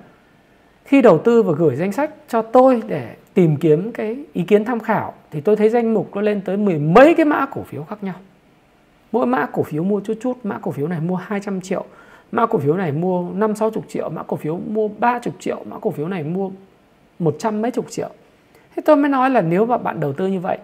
khi 0.86 1.02
đầu 1.02 1.20
tư 1.20 1.44
và 1.44 1.54
gửi 1.54 1.76
danh 1.76 1.92
sách 1.92 2.12
cho 2.28 2.42
tôi 2.42 2.82
để 2.88 3.16
tìm 3.34 3.58
kiếm 3.58 3.92
cái 3.92 4.18
ý 4.34 4.44
kiến 4.44 4.66
tham 4.66 4.80
khảo, 4.80 5.14
thì 5.32 5.42
tôi 5.42 5.56
thấy 5.56 5.70
danh 5.70 5.94
mục 5.94 6.16
nó 6.16 6.22
lên 6.22 6.42
tới 6.42 6.58
mười 6.58 6.80
mấy 6.80 7.14
cái 7.14 7.26
mã 7.26 7.46
cổ 7.46 7.64
phiếu 7.64 7.84
khác 7.84 8.04
nhau. 8.04 8.16
Mỗi 9.12 9.26
mã 9.26 9.46
cổ 9.46 9.64
phiếu 9.64 9.84
mua 9.84 10.00
chút 10.00 10.14
chút, 10.22 10.38
mã 10.44 10.60
cổ 10.60 10.72
phiếu 10.72 10.88
này 10.88 11.00
mua 11.00 11.16
200 11.16 11.62
triệu, 11.62 11.86
mã 12.32 12.46
cổ 12.46 12.60
phiếu 12.60 12.78
này 12.78 12.92
mua 12.92 13.30
5 13.34 13.56
60 13.56 13.84
triệu, 13.88 14.10
mã 14.10 14.24
cổ 14.24 14.38
phiếu 14.38 14.58
mua 14.58 14.88
30 14.88 15.34
triệu, 15.40 15.64
mã 15.70 15.80
cổ 15.80 15.92
phiếu 15.92 16.08
này 16.08 16.24
mua 16.24 16.52
100 17.20 17.62
mấy 17.62 17.72
chục 17.72 17.86
triệu. 17.90 18.10
Thế 18.76 18.82
tôi 18.86 18.96
mới 18.96 19.10
nói 19.10 19.30
là 19.30 19.42
nếu 19.42 19.66
mà 19.66 19.78
bạn 19.78 20.00
đầu 20.00 20.14
tư 20.14 20.28
như 20.28 20.40
vậy 20.40 20.58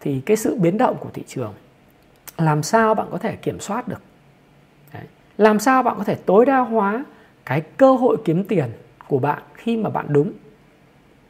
thì 0.00 0.20
cái 0.20 0.36
sự 0.36 0.54
biến 0.54 0.78
động 0.78 0.96
của 1.00 1.10
thị 1.14 1.22
trường, 1.26 1.54
làm 2.38 2.62
sao 2.62 2.94
bạn 2.94 3.06
có 3.10 3.18
thể 3.18 3.36
kiểm 3.36 3.60
soát 3.60 3.88
được? 3.88 4.02
Đấy. 4.94 5.02
làm 5.38 5.58
sao 5.58 5.82
bạn 5.82 5.94
có 5.98 6.04
thể 6.04 6.14
tối 6.14 6.46
đa 6.46 6.58
hóa 6.58 7.04
cái 7.44 7.60
cơ 7.60 7.92
hội 7.92 8.16
kiếm 8.24 8.44
tiền 8.44 8.70
của 9.08 9.18
bạn 9.18 9.42
khi 9.54 9.76
mà 9.76 9.90
bạn 9.90 10.06
đúng? 10.08 10.32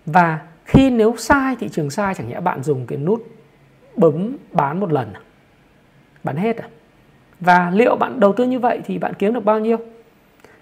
Và 0.07 0.41
khi 0.65 0.91
nếu 0.91 1.15
sai, 1.19 1.57
thị 1.57 1.69
trường 1.69 1.91
sai, 1.91 2.15
chẳng 2.15 2.29
nhẽ 2.29 2.41
bạn 2.41 2.63
dùng 2.63 2.87
cái 2.87 2.99
nút 2.99 3.27
bấm 3.97 4.37
bán 4.53 4.81
một 4.81 4.93
lần 4.93 5.13
à? 5.13 5.21
bán 6.25 6.37
hết 6.37 6.57
à? 6.57 6.69
Và 7.41 7.71
liệu 7.75 7.97
bạn 7.97 8.21
đầu 8.21 8.33
tư 8.33 8.45
như 8.45 8.59
vậy 8.59 8.81
thì 8.85 8.99
bạn 8.99 9.15
kiếm 9.19 9.35
được 9.35 9.45
bao 9.45 9.59
nhiêu? 9.59 9.77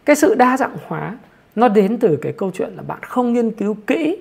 Cái 0.05 0.17
sự 0.17 0.35
đa 0.35 0.57
dạng 0.57 0.77
hóa 0.87 1.19
nó 1.55 1.69
đến 1.69 1.99
từ 1.99 2.19
cái 2.23 2.33
câu 2.33 2.51
chuyện 2.55 2.73
là 2.77 2.83
bạn 2.83 2.99
không 3.03 3.33
nghiên 3.33 3.51
cứu 3.51 3.77
kỹ 3.87 4.17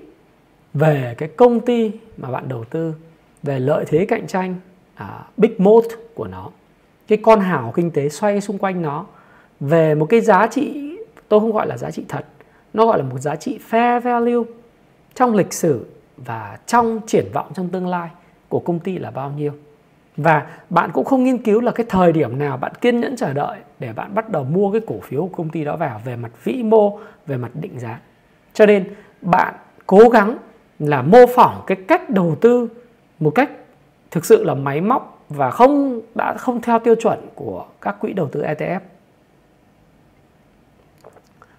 về 0.74 1.16
cái 1.18 1.30
công 1.30 1.60
ty 1.60 1.92
mà 2.18 2.32
bạn 2.32 2.48
đầu 2.48 2.64
tư 2.64 2.94
về 3.46 3.60
lợi 3.60 3.86
thế 3.88 4.06
cạnh 4.06 4.28
tranh 4.28 4.56
à, 4.96 5.24
big 5.38 5.52
moat 5.58 5.84
của 6.16 6.28
nó. 6.28 6.50
Cái 7.08 7.18
con 7.24 7.40
hào 7.40 7.72
kinh 7.76 7.92
tế 7.92 8.10
xoay 8.10 8.42
xung 8.42 8.58
quanh 8.58 8.82
nó 8.82 9.06
về 9.60 9.96
một 9.96 10.06
cái 10.06 10.22
giá 10.22 10.48
trị 10.48 10.96
tôi 11.30 11.40
không 11.40 11.52
gọi 11.52 11.68
là 11.68 11.78
giá 11.78 11.92
trị 11.92 12.06
thật 12.10 12.26
nó 12.74 12.86
gọi 12.86 12.98
là 12.98 13.04
một 13.04 13.18
giá 13.18 13.36
trị 13.36 13.60
fair 13.70 14.00
value 14.00 14.52
trong 15.16 15.36
lịch 15.36 15.54
sử 15.54 15.86
và 16.18 16.58
trong 16.66 17.00
triển 17.08 17.26
vọng 17.34 17.52
trong 17.54 17.70
tương 17.70 17.88
lai 17.88 18.10
của 18.50 18.60
công 18.60 18.80
ty 18.80 18.98
là 18.98 19.12
bao 19.12 19.32
nhiêu. 19.32 19.52
Và 20.18 20.48
bạn 20.70 20.90
cũng 20.94 21.06
không 21.06 21.24
nghiên 21.24 21.38
cứu 21.38 21.62
là 21.62 21.72
cái 21.72 21.86
thời 21.90 22.12
điểm 22.12 22.40
nào 22.40 22.58
bạn 22.58 22.72
kiên 22.82 23.00
nhẫn 23.00 23.16
chờ 23.16 23.34
đợi 23.34 23.58
để 23.80 23.94
bạn 23.94 24.16
bắt 24.16 24.30
đầu 24.30 24.44
mua 24.44 24.72
cái 24.72 24.82
cổ 24.88 25.00
phiếu 25.04 25.22
của 25.22 25.38
công 25.38 25.50
ty 25.50 25.64
đó 25.64 25.76
vào 25.76 26.02
về 26.06 26.16
mặt 26.16 26.32
vĩ 26.44 26.64
mô 26.64 27.00
về 27.28 27.38
mặt 27.38 27.52
định 27.54 27.80
giá. 27.80 28.00
Cho 28.54 28.66
nên 28.66 28.94
bạn 29.22 29.54
cố 29.86 30.10
gắng 30.10 30.38
là 30.80 31.02
mô 31.02 31.26
phỏng 31.36 31.64
cái 31.68 31.78
cách 31.88 32.10
đầu 32.10 32.38
tư 32.42 32.70
một 33.20 33.32
cách 33.36 33.52
thực 34.12 34.26
sự 34.26 34.44
là 34.44 34.54
máy 34.54 34.82
móc 34.82 35.26
và 35.30 35.52
không, 35.52 36.02
đã 36.16 36.34
không 36.38 36.62
theo 36.62 36.80
tiêu 36.80 36.96
chuẩn 36.96 37.20
của 37.36 37.66
các 37.82 37.96
quỹ 38.00 38.14
đầu 38.14 38.28
tư 38.28 38.42
ETF 38.42 38.80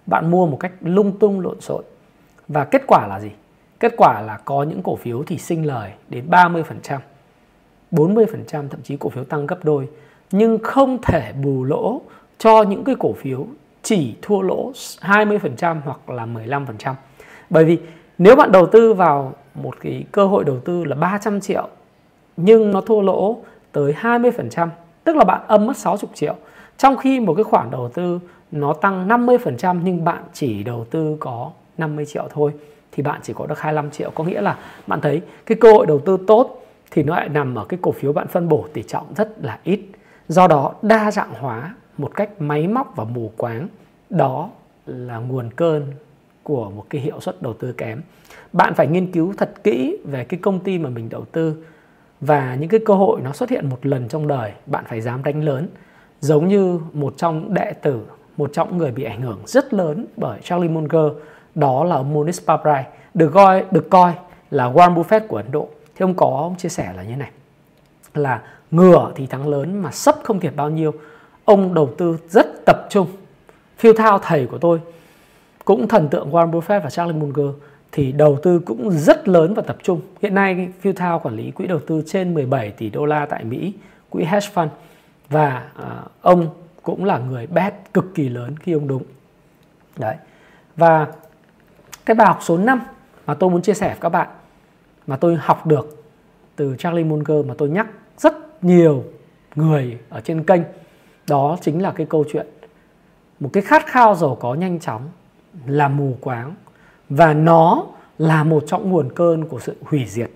bạn 0.07 0.31
mua 0.31 0.47
một 0.47 0.57
cách 0.59 0.71
lung 0.81 1.19
tung 1.19 1.39
lộn 1.39 1.61
xộn. 1.61 1.83
Và 2.47 2.63
kết 2.63 2.83
quả 2.87 3.07
là 3.07 3.19
gì? 3.19 3.31
Kết 3.79 3.93
quả 3.97 4.21
là 4.21 4.37
có 4.45 4.63
những 4.63 4.81
cổ 4.83 4.95
phiếu 4.95 5.23
thì 5.23 5.37
sinh 5.37 5.65
lời 5.65 5.91
đến 6.09 6.29
30% 6.29 6.63
40% 7.91 8.25
thậm 8.49 8.81
chí 8.83 8.97
cổ 8.97 9.09
phiếu 9.09 9.23
tăng 9.23 9.47
gấp 9.47 9.65
đôi, 9.65 9.87
nhưng 10.31 10.59
không 10.63 10.97
thể 11.01 11.33
bù 11.43 11.63
lỗ 11.63 12.01
cho 12.37 12.63
những 12.63 12.83
cái 12.83 12.95
cổ 12.99 13.13
phiếu 13.13 13.47
chỉ 13.83 14.15
thua 14.21 14.41
lỗ 14.41 14.71
20% 15.01 15.77
hoặc 15.83 16.09
là 16.09 16.25
15%. 16.25 16.93
Bởi 17.49 17.65
vì 17.65 17.79
nếu 18.17 18.35
bạn 18.35 18.51
đầu 18.51 18.65
tư 18.65 18.93
vào 18.93 19.33
một 19.55 19.75
cái 19.79 20.03
cơ 20.11 20.25
hội 20.25 20.43
đầu 20.43 20.59
tư 20.59 20.83
là 20.83 20.95
300 20.95 21.41
triệu 21.41 21.67
nhưng 22.37 22.71
nó 22.71 22.81
thua 22.81 23.01
lỗ 23.01 23.37
tới 23.71 23.95
20%, 24.01 24.69
tức 25.03 25.15
là 25.15 25.23
bạn 25.23 25.41
âm 25.47 25.67
mất 25.67 25.77
60 25.77 26.09
triệu. 26.13 26.35
Trong 26.77 26.97
khi 26.97 27.19
một 27.19 27.33
cái 27.33 27.43
khoản 27.43 27.71
đầu 27.71 27.89
tư 27.93 28.19
nó 28.51 28.73
tăng 28.73 29.07
50% 29.07 29.79
nhưng 29.83 30.03
bạn 30.03 30.23
chỉ 30.33 30.63
đầu 30.63 30.85
tư 30.91 31.17
có 31.19 31.51
50 31.77 32.05
triệu 32.05 32.27
thôi 32.29 32.53
thì 32.91 33.03
bạn 33.03 33.19
chỉ 33.23 33.33
có 33.33 33.45
được 33.45 33.59
25 33.59 33.91
triệu. 33.91 34.11
Có 34.15 34.23
nghĩa 34.23 34.41
là 34.41 34.57
bạn 34.87 35.01
thấy 35.01 35.21
cái 35.45 35.57
cơ 35.61 35.71
hội 35.71 35.85
đầu 35.85 35.99
tư 35.99 36.17
tốt 36.27 36.65
thì 36.91 37.03
nó 37.03 37.15
lại 37.15 37.29
nằm 37.29 37.55
ở 37.55 37.65
cái 37.65 37.79
cổ 37.81 37.91
phiếu 37.91 38.13
bạn 38.13 38.27
phân 38.27 38.49
bổ 38.49 38.65
tỷ 38.73 38.83
trọng 38.83 39.05
rất 39.15 39.43
là 39.43 39.59
ít. 39.63 39.79
Do 40.27 40.47
đó 40.47 40.73
đa 40.81 41.11
dạng 41.11 41.33
hóa 41.39 41.75
một 41.97 42.11
cách 42.15 42.41
máy 42.41 42.67
móc 42.67 42.95
và 42.95 43.03
mù 43.03 43.31
quáng 43.37 43.67
đó 44.09 44.49
là 44.85 45.17
nguồn 45.17 45.49
cơn 45.55 45.91
của 46.47 46.69
một 46.69 46.85
cái 46.89 47.01
hiệu 47.01 47.19
suất 47.19 47.41
đầu 47.41 47.53
tư 47.53 47.73
kém. 47.73 48.01
Bạn 48.53 48.73
phải 48.73 48.87
nghiên 48.87 49.11
cứu 49.11 49.33
thật 49.37 49.63
kỹ 49.63 49.97
về 50.03 50.23
cái 50.23 50.39
công 50.39 50.59
ty 50.59 50.79
mà 50.79 50.89
mình 50.89 51.09
đầu 51.09 51.25
tư 51.31 51.55
và 52.21 52.55
những 52.55 52.69
cái 52.69 52.79
cơ 52.85 52.93
hội 52.93 53.21
nó 53.21 53.33
xuất 53.33 53.49
hiện 53.49 53.69
một 53.69 53.85
lần 53.85 54.07
trong 54.07 54.27
đời, 54.27 54.51
bạn 54.65 54.83
phải 54.87 55.01
dám 55.01 55.23
đánh 55.23 55.43
lớn. 55.43 55.67
Giống 56.19 56.47
như 56.47 56.79
một 56.93 57.13
trong 57.17 57.53
đệ 57.53 57.73
tử, 57.73 58.01
một 58.37 58.49
trong 58.53 58.77
người 58.77 58.91
bị 58.91 59.03
ảnh 59.03 59.21
hưởng 59.21 59.39
rất 59.45 59.73
lớn 59.73 60.05
bởi 60.17 60.39
Charlie 60.43 60.69
Munger, 60.69 61.11
đó 61.55 61.83
là 61.83 61.95
ông 61.95 62.13
Monish 62.13 62.47
Paprai 62.47 62.85
được 63.13 63.29
coi 63.33 63.65
được 63.71 63.89
coi 63.89 64.13
là 64.51 64.71
Warren 64.71 64.95
Buffett 64.95 65.27
của 65.27 65.37
Ấn 65.37 65.51
Độ. 65.51 65.69
Thì 65.95 66.03
ông 66.03 66.13
có, 66.13 66.27
ông 66.27 66.55
chia 66.55 66.69
sẻ 66.69 66.93
là 66.95 67.03
như 67.03 67.15
này, 67.15 67.31
là 68.13 68.41
ngửa 68.71 69.11
thì 69.15 69.27
thắng 69.27 69.47
lớn 69.47 69.81
mà 69.81 69.91
sấp 69.91 70.15
không 70.23 70.39
thiệt 70.39 70.53
bao 70.55 70.69
nhiêu. 70.69 70.93
Ông 71.45 71.73
đầu 71.73 71.89
tư 71.97 72.17
rất 72.29 72.65
tập 72.65 72.87
trung. 72.89 73.07
Phiêu 73.77 73.93
thao 73.93 74.19
thầy 74.19 74.45
của 74.45 74.57
tôi 74.57 74.79
cũng 75.67 75.87
thần 75.87 76.07
tượng 76.09 76.31
Warren 76.31 76.51
Buffett 76.51 76.81
và 76.81 76.89
Charlie 76.89 77.17
Munger 77.17 77.55
thì 77.91 78.11
đầu 78.11 78.39
tư 78.43 78.59
cũng 78.59 78.91
rất 78.91 79.27
lớn 79.27 79.53
và 79.53 79.61
tập 79.61 79.77
trung. 79.83 80.01
Hiện 80.21 80.35
nay 80.35 80.69
phiêu 80.79 80.93
quản 81.23 81.35
lý 81.35 81.51
quỹ 81.51 81.67
đầu 81.67 81.79
tư 81.87 82.03
trên 82.05 82.33
17 82.33 82.71
tỷ 82.71 82.89
đô 82.89 83.05
la 83.05 83.25
tại 83.25 83.43
Mỹ, 83.43 83.73
quỹ 84.09 84.23
hedge 84.23 84.49
fund 84.53 84.67
và 85.29 85.69
uh, 85.79 86.11
ông 86.21 86.49
cũng 86.83 87.05
là 87.05 87.17
người 87.17 87.47
bet 87.47 87.73
cực 87.93 88.15
kỳ 88.15 88.29
lớn 88.29 88.55
khi 88.57 88.71
ông 88.71 88.87
đúng. 88.87 89.03
Đấy. 89.97 90.15
Và 90.75 91.07
cái 92.05 92.15
bài 92.15 92.27
học 92.27 92.39
số 92.41 92.57
5 92.57 92.81
mà 93.25 93.33
tôi 93.33 93.49
muốn 93.49 93.61
chia 93.61 93.73
sẻ 93.73 93.87
với 93.87 93.97
các 94.01 94.09
bạn 94.09 94.27
mà 95.07 95.15
tôi 95.15 95.35
học 95.35 95.67
được 95.67 96.03
từ 96.55 96.75
Charlie 96.79 97.05
Munger 97.05 97.45
mà 97.45 97.53
tôi 97.57 97.69
nhắc 97.69 97.87
rất 98.17 98.63
nhiều 98.63 99.03
người 99.55 99.97
ở 100.09 100.21
trên 100.21 100.43
kênh 100.43 100.61
đó 101.29 101.57
chính 101.61 101.81
là 101.81 101.91
cái 101.91 102.07
câu 102.09 102.25
chuyện 102.31 102.47
một 103.39 103.49
cái 103.53 103.63
khát 103.63 103.85
khao 103.87 104.15
giàu 104.15 104.37
có 104.39 104.53
nhanh 104.53 104.79
chóng 104.79 105.09
là 105.65 105.87
mù 105.87 106.17
quáng 106.21 106.53
và 107.09 107.33
nó 107.33 107.85
là 108.17 108.43
một 108.43 108.63
trong 108.67 108.91
nguồn 108.91 109.11
cơn 109.15 109.45
của 109.45 109.59
sự 109.59 109.75
hủy 109.81 110.05
diệt 110.07 110.29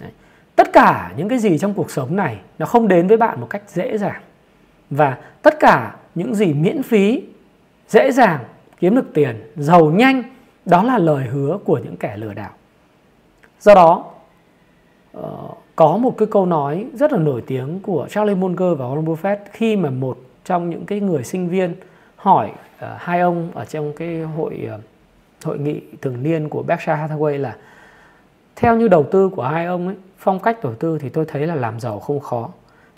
Đấy. 0.00 0.10
tất 0.56 0.72
cả 0.72 1.12
những 1.16 1.28
cái 1.28 1.38
gì 1.38 1.58
trong 1.58 1.74
cuộc 1.74 1.90
sống 1.90 2.16
này 2.16 2.38
nó 2.58 2.66
không 2.66 2.88
đến 2.88 3.06
với 3.06 3.16
bạn 3.16 3.40
một 3.40 3.46
cách 3.50 3.62
dễ 3.68 3.98
dàng 3.98 4.22
và 4.90 5.18
tất 5.42 5.54
cả 5.60 5.96
những 6.14 6.34
gì 6.34 6.54
miễn 6.54 6.82
phí, 6.82 7.22
dễ 7.88 8.12
dàng, 8.12 8.44
kiếm 8.78 8.94
được 8.94 9.14
tiền, 9.14 9.52
giàu 9.56 9.90
nhanh, 9.90 10.22
đó 10.64 10.82
là 10.82 10.98
lời 10.98 11.26
hứa 11.26 11.58
của 11.64 11.78
những 11.78 11.96
kẻ 11.96 12.16
lừa 12.16 12.34
đảo 12.34 12.50
do 13.60 13.74
đó 13.74 14.04
ờ, 15.12 15.48
có 15.76 15.96
một 15.96 16.14
cái 16.18 16.28
câu 16.30 16.46
nói 16.46 16.86
rất 16.94 17.12
là 17.12 17.18
nổi 17.18 17.42
tiếng 17.46 17.80
của 17.80 18.06
Charlie 18.10 18.34
Munger 18.34 18.78
và 18.78 18.84
Warren 18.84 19.04
Buffett 19.04 19.36
khi 19.52 19.76
mà 19.76 19.90
một 19.90 20.18
trong 20.44 20.70
những 20.70 20.86
cái 20.86 21.00
người 21.00 21.24
sinh 21.24 21.48
viên 21.48 21.74
hỏi 22.16 22.50
Ờ, 22.78 22.96
hai 22.98 23.20
ông 23.20 23.50
ở 23.54 23.64
trong 23.64 23.92
cái 23.92 24.20
hội 24.20 24.66
ờ, 24.70 24.78
hội 25.44 25.58
nghị 25.58 25.80
thường 26.02 26.22
niên 26.22 26.48
của 26.48 26.62
Berkshire 26.62 26.96
Hathaway 26.96 27.38
là 27.38 27.56
theo 28.56 28.76
như 28.76 28.88
đầu 28.88 29.06
tư 29.12 29.28
của 29.28 29.42
hai 29.42 29.66
ông 29.66 29.86
ấy, 29.86 29.96
phong 30.18 30.40
cách 30.40 30.58
đầu 30.62 30.74
tư 30.74 30.98
thì 30.98 31.08
tôi 31.08 31.24
thấy 31.28 31.46
là 31.46 31.54
làm 31.54 31.80
giàu 31.80 32.00
không 32.00 32.20
khó. 32.20 32.50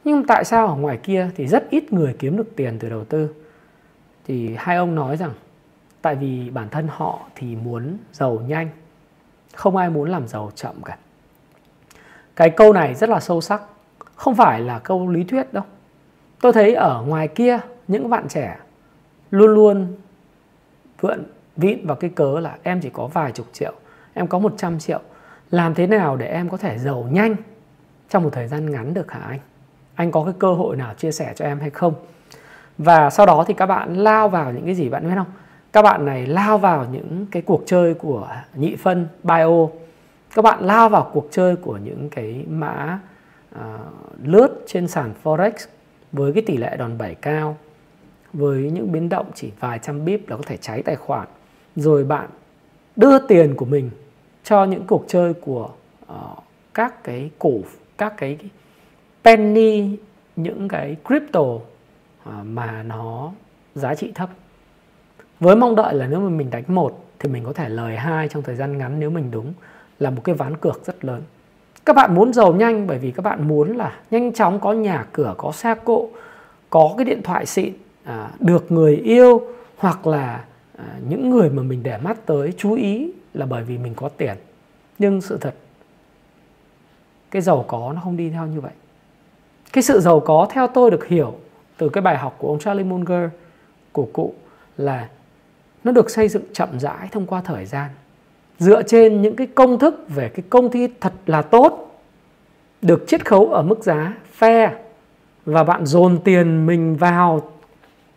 Nhưng 0.05 0.27
tại 0.27 0.45
sao 0.45 0.67
ở 0.67 0.75
ngoài 0.75 0.99
kia 1.03 1.31
thì 1.37 1.47
rất 1.47 1.71
ít 1.71 1.93
người 1.93 2.17
kiếm 2.19 2.37
được 2.37 2.57
tiền 2.57 2.79
từ 2.79 2.89
đầu 2.89 3.05
tư? 3.05 3.35
Thì 4.27 4.55
hai 4.59 4.77
ông 4.77 4.95
nói 4.95 5.17
rằng 5.17 5.31
tại 6.03 6.15
vì 6.15 6.51
bản 6.51 6.69
thân 6.69 6.89
họ 6.91 7.21
thì 7.35 7.57
muốn 7.57 7.97
giàu 8.13 8.43
nhanh, 8.47 8.69
không 9.55 9.77
ai 9.77 9.91
muốn 9.91 10.11
làm 10.11 10.29
giàu 10.29 10.51
chậm 10.55 10.75
cả. 10.85 10.97
Cái 12.37 12.51
câu 12.51 12.73
này 12.73 12.95
rất 12.95 13.11
là 13.11 13.21
sâu 13.21 13.41
sắc, 13.41 13.63
không 14.15 14.35
phải 14.35 14.61
là 14.61 14.79
câu 14.79 15.09
lý 15.11 15.25
thuyết 15.25 15.53
đâu. 15.53 15.65
Tôi 16.41 16.53
thấy 16.53 16.75
ở 16.75 17.03
ngoài 17.07 17.29
kia 17.29 17.59
những 17.89 18.11
bạn 18.11 18.29
trẻ 18.29 18.57
luôn 19.31 19.55
luôn 19.55 19.97
vượn 21.01 21.25
vịn 21.57 21.87
vào 21.87 21.97
cái 21.97 22.11
cớ 22.11 22.41
là 22.41 22.57
em 22.63 22.81
chỉ 22.81 22.91
có 22.91 23.07
vài 23.07 23.33
chục 23.33 23.47
triệu 23.53 23.75
em 24.19 24.27
có 24.27 24.39
100 24.39 24.79
triệu. 24.79 25.01
Làm 25.51 25.75
thế 25.75 25.87
nào 25.87 26.17
để 26.17 26.27
em 26.27 26.49
có 26.49 26.57
thể 26.57 26.79
giàu 26.79 27.07
nhanh 27.11 27.37
trong 28.09 28.23
một 28.23 28.31
thời 28.33 28.49
gian 28.49 28.71
ngắn 28.71 28.95
được 28.95 29.13
hả 29.13 29.21
anh? 29.21 29.39
Anh 29.95 30.11
có 30.11 30.25
cái 30.25 30.35
cơ 30.39 30.55
hội 30.55 30.77
nào 30.77 30.95
chia 30.95 31.13
sẻ 31.13 31.33
cho 31.37 31.45
em 31.45 31.61
hay 31.61 31.71
không? 31.71 31.95
Và 32.79 33.11
sau 33.11 33.27
đó 33.27 33.45
thì 33.47 33.55
các 33.55 33.67
bạn 33.67 33.97
lao 33.97 34.29
vào 34.29 34.53
những 34.53 34.65
cái 34.65 34.75
gì 34.75 34.89
bạn 34.89 35.05
biết 35.05 35.15
không? 35.17 35.33
Các 35.73 35.83
bạn 35.83 36.07
này 36.07 36.27
lao 36.27 36.59
vào 36.59 36.87
những 36.93 37.27
cái 37.31 37.43
cuộc 37.43 37.63
chơi 37.67 37.95
của 37.95 38.29
nhị 38.55 38.77
phân 38.77 39.09
bio. 39.23 39.67
Các 40.35 40.43
bạn 40.43 40.65
lao 40.65 40.89
vào 40.89 41.11
cuộc 41.13 41.29
chơi 41.31 41.57
của 41.57 41.77
những 41.77 42.09
cái 42.11 42.45
mã 42.49 42.99
uh, 43.55 43.61
lướt 44.23 44.65
trên 44.67 44.89
sàn 44.89 45.13
forex 45.25 45.53
với 46.13 46.33
cái 46.33 46.43
tỷ 46.47 46.57
lệ 46.57 46.77
đòn 46.77 46.99
bẩy 46.99 47.15
cao 47.15 47.57
với 48.33 48.71
những 48.71 48.93
biến 48.93 49.09
động 49.09 49.27
chỉ 49.35 49.51
vài 49.61 49.79
trăm 49.83 50.05
bip 50.05 50.29
là 50.29 50.37
có 50.37 50.43
thể 50.47 50.57
cháy 50.57 50.83
tài 50.83 50.97
khoản. 50.97 51.29
Rồi 51.77 52.05
bạn 52.05 52.29
đưa 52.97 53.19
tiền 53.19 53.55
của 53.55 53.65
mình 53.65 53.91
cho 54.45 54.65
những 54.65 54.87
cuộc 54.87 55.05
chơi 55.09 55.35
của 55.35 55.71
uh, 56.13 56.39
các 56.75 57.05
cái 57.05 57.31
cổ 57.39 57.53
các 57.99 58.15
cái 58.17 58.39
penny 59.25 59.97
những 60.37 60.69
cái 60.69 60.97
crypto 61.05 61.41
uh, 61.41 61.63
mà 62.45 62.83
nó 62.83 63.33
giá 63.75 63.95
trị 63.95 64.13
thấp. 64.15 64.31
Với 65.41 65.57
mong 65.57 65.77
đợi 65.77 65.95
là 65.95 66.07
nếu 66.07 66.21
mà 66.21 66.29
mình 66.29 66.51
đánh 66.51 66.65
một 66.69 67.05
thì 67.19 67.29
mình 67.29 67.45
có 67.45 67.53
thể 67.53 67.69
lời 67.69 67.97
hai 67.97 68.29
trong 68.29 68.43
thời 68.43 68.57
gian 68.57 68.79
ngắn 68.79 69.01
nếu 69.01 69.11
mình 69.11 69.31
đúng 69.31 69.53
là 69.99 70.11
một 70.11 70.25
cái 70.25 70.35
ván 70.35 70.57
cược 70.57 70.87
rất 70.87 71.05
lớn. 71.05 71.23
Các 71.85 71.97
bạn 71.97 72.15
muốn 72.15 72.33
giàu 72.33 72.53
nhanh 72.53 72.87
bởi 72.87 72.99
vì 72.99 73.11
các 73.11 73.23
bạn 73.23 73.49
muốn 73.49 73.77
là 73.77 73.99
nhanh 74.11 74.33
chóng 74.33 74.61
có 74.61 74.73
nhà 74.73 75.07
cửa 75.13 75.35
có 75.39 75.53
xe 75.53 75.75
cộ 75.85 76.09
có 76.71 76.95
cái 76.97 77.05
điện 77.05 77.23
thoại 77.23 77.47
xịn 77.47 77.73
à, 78.09 78.31
được 78.41 78.73
người 78.73 78.97
yêu 78.97 79.43
hoặc 79.77 80.07
là 80.07 80.45
à, 80.77 80.85
những 81.09 81.31
người 81.31 81.51
mà 81.51 81.63
mình 81.63 81.83
để 81.83 81.99
mắt 81.99 82.27
tới 82.27 82.53
chú 82.59 82.75
ý 82.75 83.13
là 83.35 83.47
bởi 83.47 83.65
vì 83.65 83.79
mình 83.79 83.95
có 83.95 84.09
tiền. 84.09 84.37
Nhưng 84.99 85.21
sự 85.21 85.39
thật 85.41 85.55
cái 87.31 87.43
giàu 87.43 87.65
có 87.69 87.93
nó 87.95 88.01
không 88.01 88.17
đi 88.17 88.31
theo 88.31 88.47
như 88.47 88.61
vậy. 88.61 88.73
Cái 89.73 89.83
sự 89.83 90.01
giàu 90.01 90.21
có 90.21 90.47
theo 90.51 90.67
tôi 90.67 90.91
được 90.91 91.07
hiểu 91.07 91.35
từ 91.77 91.89
cái 91.89 92.03
bài 92.03 92.19
học 92.19 92.37
của 92.39 92.49
ông 92.49 92.59
Charlie 92.59 92.87
Munger 92.87 93.31
của 93.93 94.09
cụ 94.13 94.35
là 94.77 95.09
nó 95.85 95.93
được 95.93 96.11
xây 96.11 96.29
dựng 96.29 96.45
chậm 96.53 96.81
rãi 96.81 97.09
thông 97.13 97.27
qua 97.27 97.41
thời 97.45 97.67
gian. 97.67 97.91
Dựa 98.59 98.83
trên 98.83 99.23
những 99.23 99.37
cái 99.37 99.47
công 99.47 99.79
thức 99.79 100.05
về 100.09 100.29
cái 100.29 100.45
công 100.51 100.71
ty 100.71 100.89
thật 101.01 101.13
là 101.27 101.43
tốt 101.43 102.01
được 102.83 103.05
chiết 103.09 103.27
khấu 103.27 103.47
ở 103.47 103.63
mức 103.63 103.85
giá 103.85 104.15
fair 104.39 104.71
và 105.47 105.65
bạn 105.65 105.87
dồn 105.87 106.19
tiền 106.25 106.67
mình 106.67 106.97
vào 106.97 107.58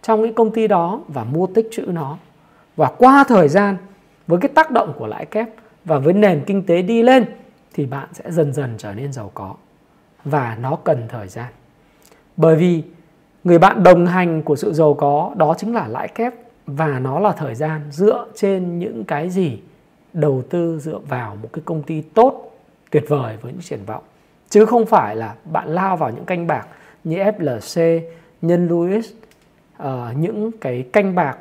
trong 0.01 0.23
cái 0.23 0.33
công 0.33 0.51
ty 0.51 0.67
đó 0.67 1.01
và 1.07 1.23
mua 1.23 1.47
tích 1.47 1.67
trữ 1.71 1.81
nó. 1.81 2.17
Và 2.75 2.91
qua 2.97 3.23
thời 3.27 3.47
gian 3.47 3.77
với 4.27 4.39
cái 4.39 4.49
tác 4.49 4.71
động 4.71 4.93
của 4.97 5.07
lãi 5.07 5.25
kép 5.25 5.49
và 5.85 5.99
với 5.99 6.13
nền 6.13 6.43
kinh 6.45 6.65
tế 6.65 6.81
đi 6.81 7.03
lên 7.03 7.25
thì 7.73 7.85
bạn 7.85 8.07
sẽ 8.13 8.31
dần 8.31 8.53
dần 8.53 8.75
trở 8.77 8.93
nên 8.93 9.13
giàu 9.13 9.31
có. 9.33 9.55
Và 10.25 10.57
nó 10.61 10.75
cần 10.75 11.05
thời 11.09 11.27
gian. 11.27 11.47
Bởi 12.37 12.55
vì 12.55 12.83
người 13.43 13.59
bạn 13.59 13.83
đồng 13.83 14.05
hành 14.05 14.43
của 14.43 14.55
sự 14.55 14.73
giàu 14.73 14.93
có 14.93 15.33
đó 15.37 15.55
chính 15.57 15.73
là 15.75 15.87
lãi 15.87 16.07
kép 16.07 16.33
và 16.67 16.99
nó 16.99 17.19
là 17.19 17.31
thời 17.31 17.55
gian 17.55 17.81
dựa 17.91 18.27
trên 18.35 18.79
những 18.79 19.03
cái 19.03 19.29
gì 19.29 19.59
đầu 20.13 20.43
tư 20.49 20.79
dựa 20.79 20.99
vào 21.09 21.35
một 21.35 21.49
cái 21.53 21.61
công 21.65 21.83
ty 21.83 22.01
tốt 22.01 22.51
tuyệt 22.91 23.03
vời 23.07 23.37
với 23.41 23.51
những 23.51 23.61
triển 23.61 23.85
vọng. 23.85 24.03
Chứ 24.49 24.65
không 24.65 24.85
phải 24.85 25.15
là 25.15 25.35
bạn 25.45 25.67
lao 25.67 25.97
vào 25.97 26.09
những 26.09 26.25
canh 26.25 26.47
bạc 26.47 26.67
như 27.03 27.17
FLC, 27.17 28.01
Nhân 28.41 28.67
Lewis, 28.67 29.01
uh, 29.81 30.17
những 30.17 30.51
cái 30.61 30.85
canh 30.93 31.15
bạc 31.15 31.37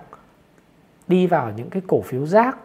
đi 1.09 1.27
vào 1.27 1.53
những 1.57 1.71
cái 1.71 1.83
cổ 1.87 2.03
phiếu 2.03 2.27
rác 2.27 2.57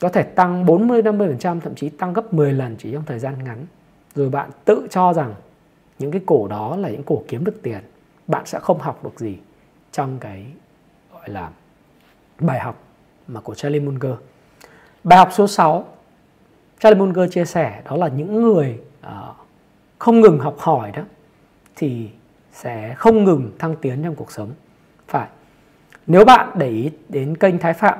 có 0.00 0.08
thể 0.08 0.22
tăng 0.22 0.66
40 0.66 1.02
50% 1.02 1.60
thậm 1.60 1.74
chí 1.74 1.88
tăng 1.88 2.12
gấp 2.12 2.34
10 2.34 2.52
lần 2.52 2.76
chỉ 2.78 2.92
trong 2.92 3.04
thời 3.06 3.18
gian 3.18 3.44
ngắn. 3.44 3.66
Rồi 4.14 4.30
bạn 4.30 4.50
tự 4.64 4.86
cho 4.90 5.12
rằng 5.12 5.34
những 5.98 6.10
cái 6.10 6.20
cổ 6.26 6.48
đó 6.48 6.76
là 6.76 6.88
những 6.88 7.02
cổ 7.02 7.22
kiếm 7.28 7.44
được 7.44 7.62
tiền, 7.62 7.80
bạn 8.26 8.46
sẽ 8.46 8.58
không 8.58 8.78
học 8.78 9.04
được 9.04 9.20
gì 9.20 9.38
trong 9.92 10.18
cái 10.18 10.46
gọi 11.12 11.28
là 11.28 11.50
bài 12.38 12.60
học 12.60 12.82
mà 13.28 13.40
của 13.40 13.54
Charlie 13.54 13.80
Munger. 13.80 14.12
Bài 15.04 15.18
học 15.18 15.28
số 15.32 15.46
6 15.46 15.84
Charlie 16.80 17.00
Munger 17.00 17.32
chia 17.32 17.44
sẻ 17.44 17.82
đó 17.84 17.96
là 17.96 18.08
những 18.08 18.42
người 18.42 18.80
uh, 19.06 19.36
không 19.98 20.20
ngừng 20.20 20.38
học 20.38 20.56
hỏi 20.58 20.92
đó 20.92 21.02
thì 21.76 22.10
sẽ 22.52 22.94
không 22.94 23.24
ngừng 23.24 23.52
thăng 23.58 23.76
tiến 23.76 24.02
trong 24.04 24.14
cuộc 24.14 24.32
sống. 24.32 24.52
Phải 25.10 25.28
nếu 26.06 26.24
bạn 26.24 26.48
để 26.54 26.68
ý 26.68 26.90
đến 27.08 27.36
kênh 27.36 27.58
Thái 27.58 27.72
Phạm 27.72 27.98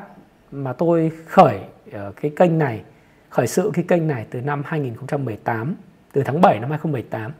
mà 0.52 0.72
tôi 0.72 1.12
khởi 1.26 1.58
ờ, 1.92 2.12
cái 2.20 2.30
kênh 2.36 2.58
này, 2.58 2.82
khởi 3.30 3.46
sự 3.46 3.70
cái 3.74 3.84
kênh 3.88 4.08
này 4.08 4.26
từ 4.30 4.40
năm 4.40 4.62
2018, 4.66 5.74
từ 6.12 6.22
tháng 6.22 6.40
7 6.40 6.60
năm 6.60 6.70
2018, 6.70 7.32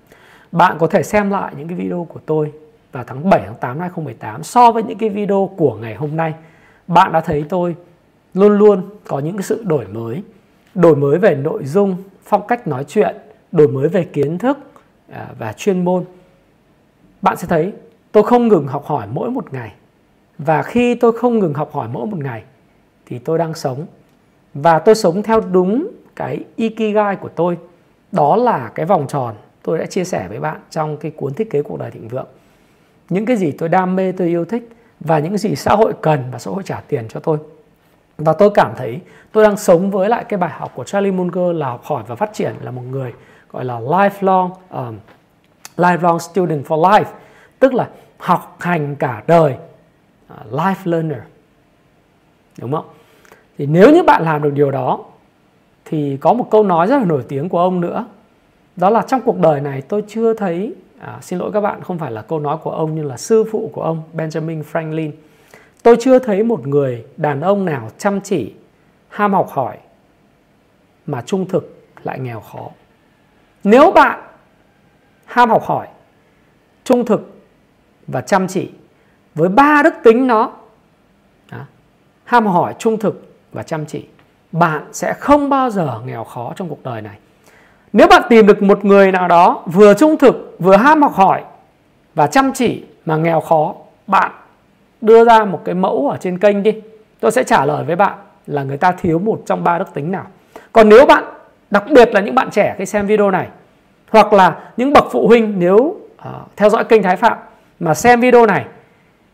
bạn 0.52 0.76
có 0.78 0.86
thể 0.86 1.02
xem 1.02 1.30
lại 1.30 1.54
những 1.56 1.68
cái 1.68 1.78
video 1.78 2.06
của 2.10 2.20
tôi 2.26 2.52
vào 2.92 3.04
tháng 3.06 3.30
7 3.30 3.40
tháng 3.44 3.54
8 3.54 3.78
năm 3.78 3.80
2018 3.80 4.42
so 4.42 4.72
với 4.72 4.82
những 4.82 4.98
cái 4.98 5.08
video 5.08 5.50
của 5.56 5.74
ngày 5.74 5.94
hôm 5.94 6.16
nay. 6.16 6.34
Bạn 6.86 7.12
đã 7.12 7.20
thấy 7.20 7.44
tôi 7.48 7.76
luôn 8.34 8.58
luôn 8.58 8.82
có 9.08 9.18
những 9.18 9.36
cái 9.36 9.42
sự 9.42 9.62
đổi 9.66 9.86
mới, 9.86 10.22
đổi 10.74 10.96
mới 10.96 11.18
về 11.18 11.34
nội 11.34 11.64
dung, 11.64 11.96
phong 12.24 12.46
cách 12.46 12.66
nói 12.66 12.84
chuyện, 12.88 13.16
đổi 13.52 13.68
mới 13.68 13.88
về 13.88 14.04
kiến 14.04 14.38
thức 14.38 14.58
à, 15.12 15.28
và 15.38 15.52
chuyên 15.52 15.84
môn. 15.84 16.04
Bạn 17.22 17.36
sẽ 17.36 17.46
thấy 17.46 17.72
tôi 18.12 18.22
không 18.22 18.48
ngừng 18.48 18.66
học 18.66 18.84
hỏi 18.86 19.06
mỗi 19.12 19.30
một 19.30 19.52
ngày. 19.52 19.72
Và 20.38 20.62
khi 20.62 20.94
tôi 20.94 21.12
không 21.12 21.38
ngừng 21.38 21.54
học 21.54 21.72
hỏi 21.72 21.88
mỗi 21.92 22.06
một 22.06 22.18
ngày 22.18 22.42
thì 23.06 23.18
tôi 23.18 23.38
đang 23.38 23.54
sống. 23.54 23.86
Và 24.54 24.78
tôi 24.78 24.94
sống 24.94 25.22
theo 25.22 25.40
đúng 25.40 25.88
cái 26.16 26.44
ikigai 26.56 27.16
của 27.16 27.28
tôi. 27.28 27.58
Đó 28.12 28.36
là 28.36 28.70
cái 28.74 28.86
vòng 28.86 29.06
tròn 29.08 29.34
tôi 29.62 29.78
đã 29.78 29.86
chia 29.86 30.04
sẻ 30.04 30.28
với 30.28 30.40
bạn 30.40 30.60
trong 30.70 30.96
cái 30.96 31.10
cuốn 31.10 31.34
thiết 31.34 31.50
kế 31.50 31.62
cuộc 31.62 31.78
đời 31.78 31.90
thịnh 31.90 32.08
vượng. 32.08 32.26
Những 33.08 33.26
cái 33.26 33.36
gì 33.36 33.52
tôi 33.52 33.68
đam 33.68 33.96
mê 33.96 34.12
tôi 34.12 34.28
yêu 34.28 34.44
thích 34.44 34.68
và 35.00 35.18
những 35.18 35.38
gì 35.38 35.56
xã 35.56 35.74
hội 35.74 35.92
cần 36.00 36.24
và 36.32 36.38
xã 36.38 36.50
hội 36.50 36.62
trả 36.62 36.80
tiền 36.80 37.08
cho 37.08 37.20
tôi. 37.20 37.38
Và 38.18 38.32
tôi 38.32 38.50
cảm 38.54 38.72
thấy 38.76 39.00
tôi 39.32 39.44
đang 39.44 39.56
sống 39.56 39.90
với 39.90 40.08
lại 40.08 40.24
cái 40.24 40.38
bài 40.38 40.50
học 40.50 40.72
của 40.74 40.84
Charlie 40.84 41.12
Munger 41.12 41.56
là 41.56 41.66
học 41.66 41.84
hỏi 41.84 42.04
và 42.06 42.14
phát 42.14 42.32
triển 42.32 42.54
là 42.60 42.70
một 42.70 42.82
người 42.90 43.12
gọi 43.52 43.64
là 43.64 43.80
lifelong 43.80 44.50
um, 44.70 44.98
lifelong 45.76 46.18
student 46.18 46.66
for 46.66 46.80
life 46.82 47.04
tức 47.60 47.74
là 47.74 47.88
học 48.18 48.56
hành 48.60 48.96
cả 48.96 49.22
đời. 49.26 49.54
À, 50.28 50.36
life 50.50 50.74
learner. 50.84 51.18
Đúng 52.58 52.72
không? 52.72 52.84
Thì 53.58 53.66
nếu 53.66 53.94
như 53.94 54.02
bạn 54.02 54.22
làm 54.22 54.42
được 54.42 54.50
điều 54.54 54.70
đó 54.70 55.04
thì 55.84 56.16
có 56.20 56.32
một 56.32 56.48
câu 56.50 56.62
nói 56.64 56.86
rất 56.86 56.96
là 56.98 57.04
nổi 57.04 57.24
tiếng 57.28 57.48
của 57.48 57.58
ông 57.58 57.80
nữa. 57.80 58.06
Đó 58.76 58.90
là 58.90 59.02
trong 59.02 59.20
cuộc 59.20 59.38
đời 59.38 59.60
này 59.60 59.82
tôi 59.82 60.04
chưa 60.08 60.34
thấy 60.34 60.74
à, 60.98 61.18
xin 61.22 61.38
lỗi 61.38 61.50
các 61.52 61.60
bạn 61.60 61.82
không 61.82 61.98
phải 61.98 62.12
là 62.12 62.22
câu 62.22 62.40
nói 62.40 62.56
của 62.62 62.70
ông 62.70 62.94
nhưng 62.94 63.06
là 63.06 63.16
sư 63.16 63.44
phụ 63.52 63.70
của 63.72 63.82
ông 63.82 64.02
Benjamin 64.14 64.62
Franklin. 64.72 65.10
Tôi 65.82 65.96
chưa 66.00 66.18
thấy 66.18 66.42
một 66.42 66.66
người 66.66 67.04
đàn 67.16 67.40
ông 67.40 67.64
nào 67.64 67.90
chăm 67.98 68.20
chỉ 68.20 68.54
ham 69.08 69.32
học 69.32 69.48
hỏi 69.50 69.76
mà 71.06 71.22
trung 71.26 71.48
thực 71.48 71.84
lại 72.02 72.18
nghèo 72.18 72.40
khó. 72.40 72.68
Nếu 73.64 73.92
bạn 73.92 74.20
ham 75.24 75.50
học 75.50 75.62
hỏi 75.64 75.88
trung 76.84 77.04
thực 77.04 77.39
và 78.12 78.20
chăm 78.20 78.48
chỉ 78.48 78.70
với 79.34 79.48
ba 79.48 79.82
đức 79.82 79.94
tính 80.04 80.26
nó. 80.26 80.52
Ham 82.24 82.46
hỏi 82.46 82.74
trung 82.78 82.98
thực 82.98 83.34
và 83.52 83.62
chăm 83.62 83.86
chỉ. 83.86 84.06
Bạn 84.52 84.84
sẽ 84.92 85.12
không 85.12 85.48
bao 85.48 85.70
giờ 85.70 86.00
nghèo 86.06 86.24
khó 86.24 86.52
trong 86.56 86.68
cuộc 86.68 86.82
đời 86.84 87.02
này. 87.02 87.18
Nếu 87.92 88.06
bạn 88.06 88.22
tìm 88.28 88.46
được 88.46 88.62
một 88.62 88.84
người 88.84 89.12
nào 89.12 89.28
đó 89.28 89.62
vừa 89.66 89.94
trung 89.94 90.16
thực 90.16 90.56
vừa 90.58 90.76
ham 90.76 91.02
học 91.02 91.14
hỏi 91.14 91.42
và 92.14 92.26
chăm 92.26 92.52
chỉ 92.54 92.84
mà 93.06 93.16
nghèo 93.16 93.40
khó 93.40 93.74
bạn 94.06 94.32
đưa 95.00 95.24
ra 95.24 95.44
một 95.44 95.60
cái 95.64 95.74
mẫu 95.74 96.08
ở 96.08 96.16
trên 96.16 96.38
kênh 96.38 96.62
đi. 96.62 96.72
Tôi 97.20 97.32
sẽ 97.32 97.44
trả 97.44 97.64
lời 97.64 97.84
với 97.84 97.96
bạn 97.96 98.14
là 98.46 98.62
người 98.62 98.76
ta 98.76 98.92
thiếu 98.92 99.18
một 99.18 99.42
trong 99.46 99.64
ba 99.64 99.78
đức 99.78 99.94
tính 99.94 100.12
nào. 100.12 100.26
Còn 100.72 100.88
nếu 100.88 101.06
bạn 101.06 101.24
đặc 101.70 101.84
biệt 101.90 102.14
là 102.14 102.20
những 102.20 102.34
bạn 102.34 102.50
trẻ 102.50 102.74
khi 102.78 102.86
xem 102.86 103.06
video 103.06 103.30
này 103.30 103.48
hoặc 104.10 104.32
là 104.32 104.58
những 104.76 104.92
bậc 104.92 105.04
phụ 105.12 105.28
huynh 105.28 105.54
nếu 105.58 105.76
uh, 105.76 105.96
theo 106.56 106.70
dõi 106.70 106.84
kênh 106.84 107.02
Thái 107.02 107.16
Phạm 107.16 107.38
mà 107.80 107.94
xem 107.94 108.20
video 108.20 108.46
này, 108.46 108.64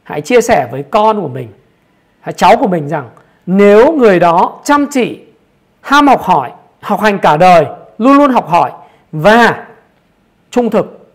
hãy 0.03 0.21
chia 0.21 0.41
sẻ 0.41 0.69
với 0.71 0.83
con 0.83 1.21
của 1.21 1.29
mình 1.29 1.49
hay 2.21 2.33
cháu 2.33 2.57
của 2.57 2.69
mình 2.69 2.89
rằng 2.89 3.09
nếu 3.47 3.93
người 3.93 4.21
đó 4.21 4.61
chăm 4.65 4.87
chỉ, 4.91 5.21
ham 5.81 6.09
học 6.09 6.23
hỏi, 6.23 6.53
học 6.81 7.01
hành 7.01 7.19
cả 7.19 7.37
đời, 7.37 7.67
luôn 7.99 8.17
luôn 8.17 8.31
học 8.31 8.49
hỏi 8.49 8.71
và 9.13 9.67
trung 10.51 10.71
thực, 10.71 11.13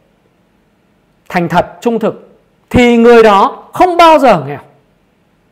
thành 1.29 1.49
thật, 1.49 1.77
trung 1.81 1.99
thực, 1.99 2.29
thì 2.69 2.97
người 2.97 3.23
đó 3.23 3.63
không 3.73 3.97
bao 3.97 4.19
giờ 4.19 4.43
nghèo. 4.47 4.59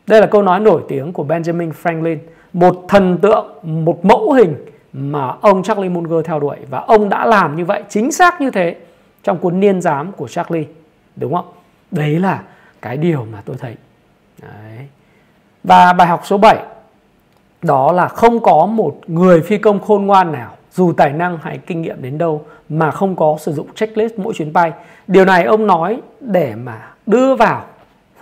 Đây 0.07 0.21
là 0.21 0.27
câu 0.27 0.41
nói 0.41 0.59
nổi 0.59 0.81
tiếng 0.87 1.13
của 1.13 1.23
Benjamin 1.23 1.71
Franklin, 1.83 2.17
một 2.53 2.85
thần 2.87 3.17
tượng, 3.21 3.45
một 3.63 4.05
mẫu 4.05 4.31
hình 4.31 4.55
mà 4.93 5.33
ông 5.41 5.63
Charlie 5.63 5.89
Munger 5.89 6.25
theo 6.25 6.39
đuổi 6.39 6.57
và 6.69 6.79
ông 6.79 7.09
đã 7.09 7.25
làm 7.25 7.55
như 7.55 7.65
vậy, 7.65 7.83
chính 7.89 8.11
xác 8.11 8.41
như 8.41 8.51
thế 8.51 8.75
trong 9.23 9.37
cuốn 9.37 9.59
niên 9.59 9.81
giám 9.81 10.11
của 10.11 10.27
Charlie, 10.27 10.65
đúng 11.15 11.33
không? 11.33 11.45
Đấy 11.91 12.19
là 12.19 12.43
cái 12.81 12.97
điều 12.97 13.25
mà 13.31 13.41
tôi 13.45 13.55
thấy 13.59 13.75
đấy. 14.41 14.87
và 15.63 15.93
bài 15.93 16.07
học 16.07 16.21
số 16.25 16.37
7 16.37 16.57
đó 17.61 17.91
là 17.91 18.07
không 18.07 18.39
có 18.39 18.65
một 18.65 18.95
người 19.07 19.41
phi 19.41 19.57
công 19.57 19.79
khôn 19.79 20.05
ngoan 20.05 20.31
nào, 20.31 20.55
dù 20.71 20.93
tài 20.93 21.13
năng 21.13 21.37
hay 21.41 21.59
kinh 21.67 21.81
nghiệm 21.81 22.01
đến 22.01 22.17
đâu, 22.17 22.45
mà 22.69 22.91
không 22.91 23.15
có 23.15 23.37
sử 23.39 23.53
dụng 23.53 23.67
checklist 23.75 24.13
mỗi 24.17 24.33
chuyến 24.33 24.53
bay. 24.53 24.71
Điều 25.07 25.25
này 25.25 25.43
ông 25.43 25.67
nói 25.67 26.01
để 26.19 26.55
mà 26.55 26.91
đưa 27.05 27.35
vào 27.35 27.65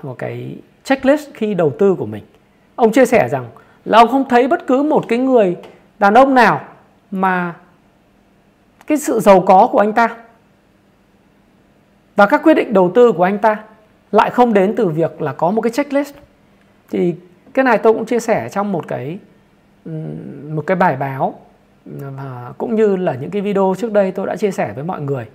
một 0.04 0.16
cái 0.18 0.56
checklist 0.84 1.30
khi 1.34 1.54
đầu 1.54 1.72
tư 1.80 1.96
của 1.96 2.06
mình. 2.06 2.24
Ông 2.76 2.92
chia 2.92 3.06
sẻ 3.06 3.30
rằng 3.30 3.46
là 3.86 3.98
ông 3.98 4.08
không 4.08 4.30
thấy 4.30 4.48
bất 4.48 4.68
cứ 4.68 4.84
một 4.84 5.06
cái 5.08 5.20
người 5.20 5.56
đàn 6.00 6.14
ông 6.14 6.34
nào 6.34 6.62
mà 7.12 7.54
cái 8.88 8.98
sự 8.98 9.20
giàu 9.20 9.42
có 9.42 9.70
của 9.72 9.80
anh 9.80 9.94
ta 9.94 10.10
và 12.18 12.26
các 12.26 12.44
quyết 12.44 12.54
định 12.54 12.74
đầu 12.74 12.92
tư 12.96 13.12
của 13.12 13.24
anh 13.24 13.38
ta 13.38 13.64
lại 14.12 14.30
không 14.30 14.54
đến 14.54 14.74
từ 14.76 14.88
việc 14.88 15.22
là 15.22 15.34
có 15.34 15.52
một 15.52 15.62
cái 15.62 15.72
checklist. 15.72 16.14
Thì 16.90 17.16
cái 17.54 17.66
này 17.66 17.78
tôi 17.78 17.94
cũng 17.94 18.06
chia 18.06 18.20
sẻ 18.20 18.50
trong 18.50 18.72
một 18.72 18.88
cái 18.88 19.20
một 20.50 20.64
cái 20.68 20.78
bài 20.78 20.96
báo 20.96 21.40
và 21.86 22.54
cũng 22.58 22.76
như 22.76 22.96
là 22.96 23.14
những 23.14 23.30
cái 23.30 23.42
video 23.42 23.76
trước 23.78 23.92
đây 23.92 24.12
tôi 24.12 24.28
đã 24.28 24.36
chia 24.36 24.52
sẻ 24.52 24.72
với 24.76 24.84
mọi 24.84 25.02
người 25.02 25.26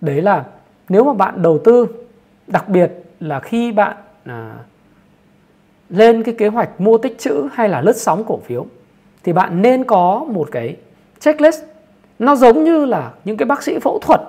đấy 0.00 0.22
là 0.22 0.44
nếu 0.88 1.04
mà 1.04 1.12
bạn 1.12 1.42
đầu 1.42 1.58
tư 1.64 1.86
đặc 2.46 2.68
biệt 2.68 2.92
là 3.20 3.40
khi 3.40 3.72
bạn 3.72 3.96
à, 4.24 4.54
lên 5.88 6.22
cái 6.22 6.34
kế 6.38 6.48
hoạch 6.48 6.80
mua 6.80 6.98
tích 6.98 7.18
chữ 7.18 7.48
hay 7.52 7.68
là 7.68 7.80
lướt 7.80 7.96
sóng 7.96 8.24
cổ 8.24 8.40
phiếu 8.46 8.66
thì 9.24 9.32
bạn 9.32 9.62
nên 9.62 9.84
có 9.84 10.26
một 10.28 10.48
cái 10.52 10.76
checklist 11.20 11.62
nó 12.18 12.36
giống 12.36 12.64
như 12.64 12.84
là 12.84 13.12
những 13.24 13.36
cái 13.36 13.46
bác 13.46 13.62
sĩ 13.62 13.78
phẫu 13.78 13.98
thuật 13.98 14.20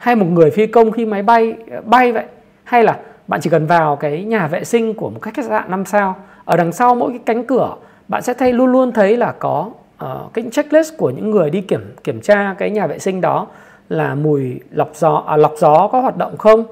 hay 0.00 0.16
một 0.16 0.26
người 0.26 0.50
phi 0.50 0.66
công 0.66 0.92
khi 0.92 1.06
máy 1.06 1.22
bay 1.22 1.54
bay 1.84 2.12
vậy? 2.12 2.24
Hay 2.64 2.84
là 2.84 2.98
bạn 3.26 3.40
chỉ 3.40 3.50
cần 3.50 3.66
vào 3.66 3.96
cái 3.96 4.24
nhà 4.24 4.46
vệ 4.46 4.64
sinh 4.64 4.94
của 4.94 5.10
một 5.10 5.22
khách 5.22 5.44
sạn 5.44 5.70
năm 5.70 5.84
sao 5.84 6.16
ở 6.44 6.56
đằng 6.56 6.72
sau 6.72 6.94
mỗi 6.94 7.10
cái 7.10 7.20
cánh 7.26 7.46
cửa 7.46 7.74
bạn 8.08 8.22
sẽ 8.22 8.34
thấy 8.34 8.52
luôn 8.52 8.66
luôn 8.66 8.92
thấy 8.92 9.16
là 9.16 9.32
có 9.32 9.70
uh, 10.04 10.32
cái 10.32 10.44
checklist 10.52 10.96
của 10.96 11.10
những 11.10 11.30
người 11.30 11.50
đi 11.50 11.60
kiểm 11.60 11.94
kiểm 12.04 12.20
tra 12.20 12.54
cái 12.58 12.70
nhà 12.70 12.86
vệ 12.86 12.98
sinh 12.98 13.20
đó 13.20 13.46
là 13.88 14.14
mùi 14.14 14.60
lọc 14.70 14.90
gió 14.94 15.24
à, 15.26 15.36
lọc 15.36 15.54
gió 15.58 15.88
có 15.92 16.00
hoạt 16.00 16.16
động 16.16 16.36
không? 16.36 16.64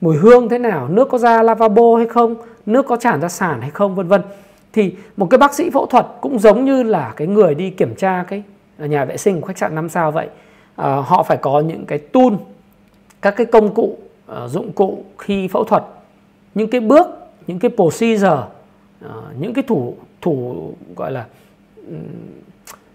Mùi 0.00 0.16
hương 0.16 0.48
thế 0.48 0.58
nào? 0.58 0.88
Nước 0.88 1.08
có 1.10 1.18
ra 1.18 1.42
lavabo 1.42 1.96
hay 1.96 2.06
không? 2.06 2.34
Nước 2.66 2.86
có 2.86 2.96
tràn 2.96 3.20
ra 3.20 3.28
sàn 3.28 3.60
hay 3.60 3.70
không? 3.70 3.94
Vân 3.94 4.08
vân. 4.08 4.22
Thì 4.72 4.94
một 5.16 5.26
cái 5.30 5.38
bác 5.38 5.54
sĩ 5.54 5.70
phẫu 5.70 5.86
thuật 5.86 6.06
cũng 6.20 6.38
giống 6.38 6.64
như 6.64 6.82
là 6.82 7.12
cái 7.16 7.26
người 7.26 7.54
đi 7.54 7.70
kiểm 7.70 7.94
tra 7.94 8.24
cái 8.28 8.42
nhà 8.78 9.04
vệ 9.04 9.16
sinh 9.16 9.40
của 9.40 9.46
khách 9.46 9.58
sạn 9.58 9.74
năm 9.74 9.88
sao 9.88 10.10
vậy. 10.10 10.28
À, 10.76 10.94
họ 11.06 11.22
phải 11.22 11.36
có 11.36 11.60
những 11.60 11.86
cái 11.86 11.98
tool 11.98 12.32
các 13.22 13.34
cái 13.36 13.46
công 13.46 13.74
cụ 13.74 13.98
ờ, 14.26 14.48
dụng 14.48 14.72
cụ 14.72 15.04
khi 15.18 15.48
phẫu 15.48 15.64
thuật, 15.64 15.82
những 16.54 16.70
cái 16.70 16.80
bước, 16.80 17.06
những 17.46 17.58
cái 17.58 17.70
procedure 17.76 18.36
ờ, 19.00 19.22
những 19.40 19.54
cái 19.54 19.64
thủ 19.66 19.94
thủ, 20.20 20.72
gọi 20.96 21.12
là 21.12 21.26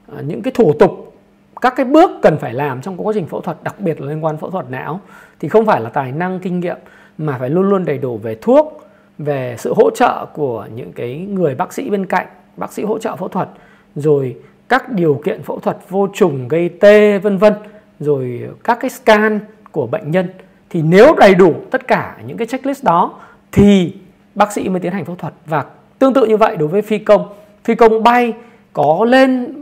ờ, 0.07 0.21
những 0.21 0.41
cái 0.41 0.51
thủ 0.55 0.73
tục, 0.79 1.13
các 1.61 1.73
cái 1.75 1.85
bước 1.85 2.11
cần 2.21 2.37
phải 2.37 2.53
làm 2.53 2.81
trong 2.81 2.97
quá 2.97 3.13
trình 3.15 3.27
phẫu 3.27 3.41
thuật, 3.41 3.57
đặc 3.63 3.75
biệt 3.79 4.01
là 4.01 4.07
liên 4.07 4.23
quan 4.23 4.37
phẫu 4.37 4.49
thuật 4.51 4.65
não, 4.69 4.99
thì 5.39 5.49
không 5.49 5.65
phải 5.65 5.81
là 5.81 5.89
tài 5.89 6.11
năng, 6.11 6.39
kinh 6.39 6.59
nghiệm, 6.59 6.77
mà 7.17 7.37
phải 7.39 7.49
luôn 7.49 7.69
luôn 7.69 7.85
đầy 7.85 7.97
đủ 7.97 8.17
về 8.17 8.37
thuốc, 8.41 8.87
về 9.17 9.55
sự 9.59 9.73
hỗ 9.73 9.89
trợ 9.95 10.25
của 10.33 10.67
những 10.75 10.91
cái 10.91 11.17
người 11.17 11.55
bác 11.55 11.73
sĩ 11.73 11.89
bên 11.89 12.05
cạnh, 12.05 12.27
bác 12.57 12.73
sĩ 12.73 12.83
hỗ 12.83 12.99
trợ 12.99 13.15
phẫu 13.15 13.27
thuật, 13.27 13.49
rồi 13.95 14.37
các 14.69 14.91
điều 14.91 15.21
kiện 15.25 15.43
phẫu 15.43 15.59
thuật 15.59 15.77
vô 15.89 16.07
trùng, 16.13 16.47
gây 16.47 16.69
tê, 16.69 17.17
vân 17.17 17.37
vân, 17.37 17.53
rồi 17.99 18.49
các 18.63 18.77
cái 18.81 18.89
scan 18.89 19.39
của 19.71 19.87
bệnh 19.87 20.11
nhân, 20.11 20.27
thì 20.69 20.81
nếu 20.81 21.15
đầy 21.19 21.35
đủ 21.35 21.53
tất 21.71 21.87
cả 21.87 22.17
những 22.27 22.37
cái 22.37 22.47
checklist 22.47 22.83
đó 22.83 23.19
thì 23.51 23.93
bác 24.35 24.51
sĩ 24.51 24.69
mới 24.69 24.79
tiến 24.79 24.91
hành 24.91 25.05
phẫu 25.05 25.15
thuật. 25.15 25.33
Và 25.45 25.65
tương 25.99 26.13
tự 26.13 26.25
như 26.25 26.37
vậy 26.37 26.55
đối 26.55 26.67
với 26.67 26.81
phi 26.81 26.97
công. 26.97 27.27
Phi 27.63 27.75
công 27.75 28.03
bay 28.03 28.33
có 28.73 29.05
lên, 29.07 29.53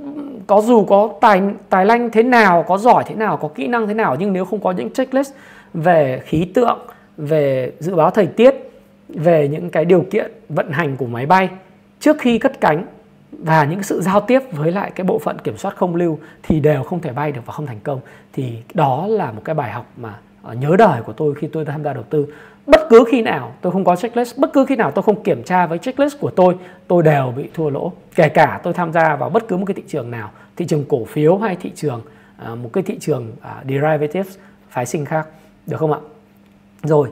có 0.47 0.61
dù 0.61 0.85
có 0.85 1.09
tài 1.21 1.41
tài 1.69 1.85
lanh 1.85 2.09
thế 2.09 2.23
nào, 2.23 2.63
có 2.67 2.77
giỏi 2.77 3.03
thế 3.07 3.15
nào, 3.15 3.37
có 3.37 3.47
kỹ 3.47 3.67
năng 3.67 3.87
thế 3.87 3.93
nào, 3.93 4.15
nhưng 4.19 4.33
nếu 4.33 4.45
không 4.45 4.59
có 4.59 4.71
những 4.71 4.93
checklist 4.93 5.33
về 5.73 6.21
khí 6.25 6.51
tượng, 6.53 6.79
về 7.17 7.71
dự 7.79 7.95
báo 7.95 8.09
thời 8.09 8.27
tiết, 8.27 8.55
về 9.09 9.47
những 9.47 9.69
cái 9.69 9.85
điều 9.85 10.01
kiện 10.01 10.31
vận 10.49 10.71
hành 10.71 10.97
của 10.97 11.05
máy 11.05 11.25
bay 11.25 11.49
trước 11.99 12.17
khi 12.19 12.39
cất 12.39 12.61
cánh 12.61 12.85
và 13.43 13.65
những 13.65 13.83
sự 13.83 14.01
giao 14.01 14.21
tiếp 14.21 14.39
với 14.51 14.71
lại 14.71 14.91
cái 14.95 15.05
bộ 15.05 15.19
phận 15.19 15.39
kiểm 15.39 15.57
soát 15.57 15.75
không 15.75 15.95
lưu 15.95 16.19
thì 16.43 16.59
đều 16.59 16.83
không 16.83 17.01
thể 17.01 17.11
bay 17.13 17.31
được 17.31 17.41
và 17.45 17.53
không 17.53 17.65
thành 17.65 17.79
công. 17.83 17.99
Thì 18.33 18.57
đó 18.73 19.07
là 19.07 19.31
một 19.31 19.41
cái 19.45 19.55
bài 19.55 19.71
học 19.71 19.85
mà 19.97 20.15
ờ, 20.41 20.53
nhớ 20.53 20.75
đời 20.77 21.01
của 21.01 21.13
tôi 21.13 21.35
khi 21.35 21.47
tôi 21.47 21.65
tham 21.65 21.83
gia 21.83 21.93
đầu 21.93 22.03
tư. 22.03 22.27
Bất 22.67 22.81
cứ 22.89 23.03
khi 23.11 23.21
nào 23.21 23.53
tôi 23.61 23.71
không 23.71 23.83
có 23.83 23.95
checklist, 23.95 24.37
bất 24.37 24.53
cứ 24.53 24.65
khi 24.65 24.75
nào 24.75 24.91
tôi 24.91 25.03
không 25.03 25.23
kiểm 25.23 25.43
tra 25.43 25.65
với 25.65 25.77
checklist 25.77 26.19
của 26.19 26.29
tôi 26.29 26.55
tôi 26.87 27.03
đều 27.03 27.33
bị 27.37 27.49
thua 27.53 27.69
lỗ. 27.69 27.91
Kể 28.15 28.29
cả 28.29 28.59
tôi 28.63 28.73
tham 28.73 28.93
gia 28.93 29.15
vào 29.15 29.29
bất 29.29 29.47
cứ 29.47 29.57
một 29.57 29.65
cái 29.65 29.75
thị 29.75 29.83
trường 29.87 30.11
nào, 30.11 30.31
thị 30.55 30.67
trường 30.67 30.85
cổ 30.89 31.05
phiếu 31.05 31.37
hay 31.37 31.55
thị 31.55 31.71
trường 31.75 32.01
ờ, 32.37 32.55
một 32.55 32.69
cái 32.73 32.83
thị 32.83 32.97
trường 32.99 33.31
à, 33.41 33.63
derivatives, 33.63 34.37
phái 34.69 34.85
sinh 34.85 35.05
khác. 35.05 35.27
Được 35.67 35.77
không 35.77 35.93
ạ? 35.93 35.99
Rồi 36.83 37.09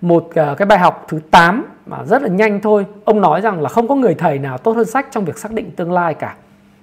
một 0.00 0.28
ờ, 0.34 0.54
cái 0.54 0.66
bài 0.66 0.78
học 0.78 1.04
thứ 1.08 1.20
8 1.30 1.64
mà 1.86 2.04
rất 2.04 2.22
là 2.22 2.28
nhanh 2.28 2.60
thôi 2.60 2.86
ông 3.04 3.20
nói 3.20 3.40
rằng 3.40 3.62
là 3.62 3.68
không 3.68 3.88
có 3.88 3.94
người 3.94 4.14
thầy 4.14 4.38
nào 4.38 4.58
tốt 4.58 4.72
hơn 4.72 4.86
sách 4.86 5.06
trong 5.10 5.24
việc 5.24 5.38
xác 5.38 5.52
định 5.52 5.70
tương 5.70 5.92
lai 5.92 6.14
cả 6.14 6.36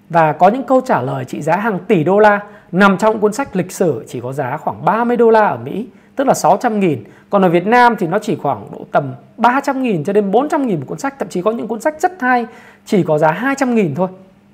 và 0.09 0.33
có 0.33 0.49
những 0.49 0.63
câu 0.63 0.81
trả 0.81 1.01
lời 1.01 1.25
trị 1.25 1.41
giá 1.41 1.55
hàng 1.55 1.79
tỷ 1.87 2.03
đô 2.03 2.19
la 2.19 2.39
nằm 2.71 2.97
trong 2.97 3.19
cuốn 3.19 3.33
sách 3.33 3.55
lịch 3.55 3.71
sử 3.71 4.05
chỉ 4.07 4.21
có 4.21 4.33
giá 4.33 4.57
khoảng 4.57 4.85
30 4.85 5.17
đô 5.17 5.29
la 5.29 5.47
ở 5.47 5.57
Mỹ 5.57 5.87
tức 6.15 6.27
là 6.27 6.33
600 6.33 6.79
nghìn. 6.79 7.03
Còn 7.29 7.41
ở 7.41 7.49
Việt 7.49 7.67
Nam 7.67 7.95
thì 7.99 8.07
nó 8.07 8.19
chỉ 8.19 8.35
khoảng 8.35 8.67
độ 8.71 8.85
tầm 8.91 9.13
300 9.37 9.83
nghìn 9.83 10.03
cho 10.03 10.13
đến 10.13 10.31
400 10.31 10.67
nghìn 10.67 10.79
một 10.79 10.85
cuốn 10.87 10.99
sách, 10.99 11.19
thậm 11.19 11.29
chí 11.29 11.41
có 11.41 11.51
những 11.51 11.67
cuốn 11.67 11.81
sách 11.81 12.01
rất 12.01 12.21
hay 12.21 12.45
chỉ 12.85 13.03
có 13.03 13.17
giá 13.17 13.31
200 13.31 13.75
nghìn 13.75 13.95
thôi. 13.95 14.07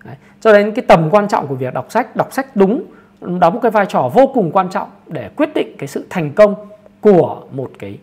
Đấy. 0.06 0.16
Cho 0.42 0.54
đến 0.54 0.72
cái 0.72 0.86
tầm 0.88 1.10
quan 1.12 1.28
trọng 1.28 1.48
của 1.48 1.56
việc 1.56 1.74
đọc 1.74 1.86
sách, 1.90 2.16
đọc 2.16 2.34
sách 2.34 2.56
đúng 2.56 2.84
đóng 3.22 3.54
một 3.54 3.60
cái 3.62 3.72
vai 3.72 3.86
trò 3.86 4.10
vô 4.14 4.32
cùng 4.34 4.52
quan 4.52 4.70
trọng 4.70 4.90
để 5.08 5.30
quyết 5.36 5.50
định 5.56 5.76
cái 5.78 5.88
sự 5.88 6.06
thành 6.10 6.32
công 6.32 6.56
của 7.02 7.42
một 7.52 7.72
cái 7.80 7.98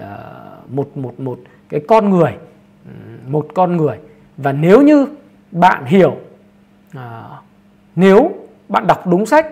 Ờ, 0.00 0.38
một 0.68 0.96
một 0.96 1.20
một 1.20 1.38
cái 1.68 1.80
con 1.88 2.10
người 2.10 2.32
ừ, 2.84 2.90
một 3.26 3.46
con 3.54 3.76
người. 3.76 3.96
Và 4.36 4.52
nếu 4.52 4.82
như 4.82 5.06
bạn 5.50 5.84
hiểu 5.84 6.16
à, 6.94 7.22
nếu 7.96 8.30
bạn 8.68 8.86
đọc 8.86 9.06
đúng 9.06 9.26
sách 9.26 9.46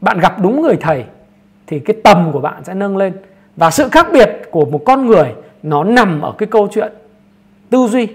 bạn 0.00 0.18
gặp 0.18 0.40
đúng 0.42 0.62
người 0.62 0.76
thầy 0.80 1.04
thì 1.66 1.78
cái 1.78 1.96
tầm 2.04 2.30
của 2.32 2.40
bạn 2.40 2.64
sẽ 2.64 2.74
nâng 2.74 2.96
lên. 2.96 3.12
Và 3.56 3.70
sự 3.70 3.88
khác 3.88 4.06
biệt 4.12 4.30
của 4.50 4.64
một 4.64 4.82
con 4.86 5.06
người 5.06 5.34
nó 5.62 5.84
nằm 5.84 6.20
ở 6.20 6.32
cái 6.38 6.46
câu 6.46 6.68
chuyện 6.70 6.92
tư 7.70 7.86
duy. 7.90 8.08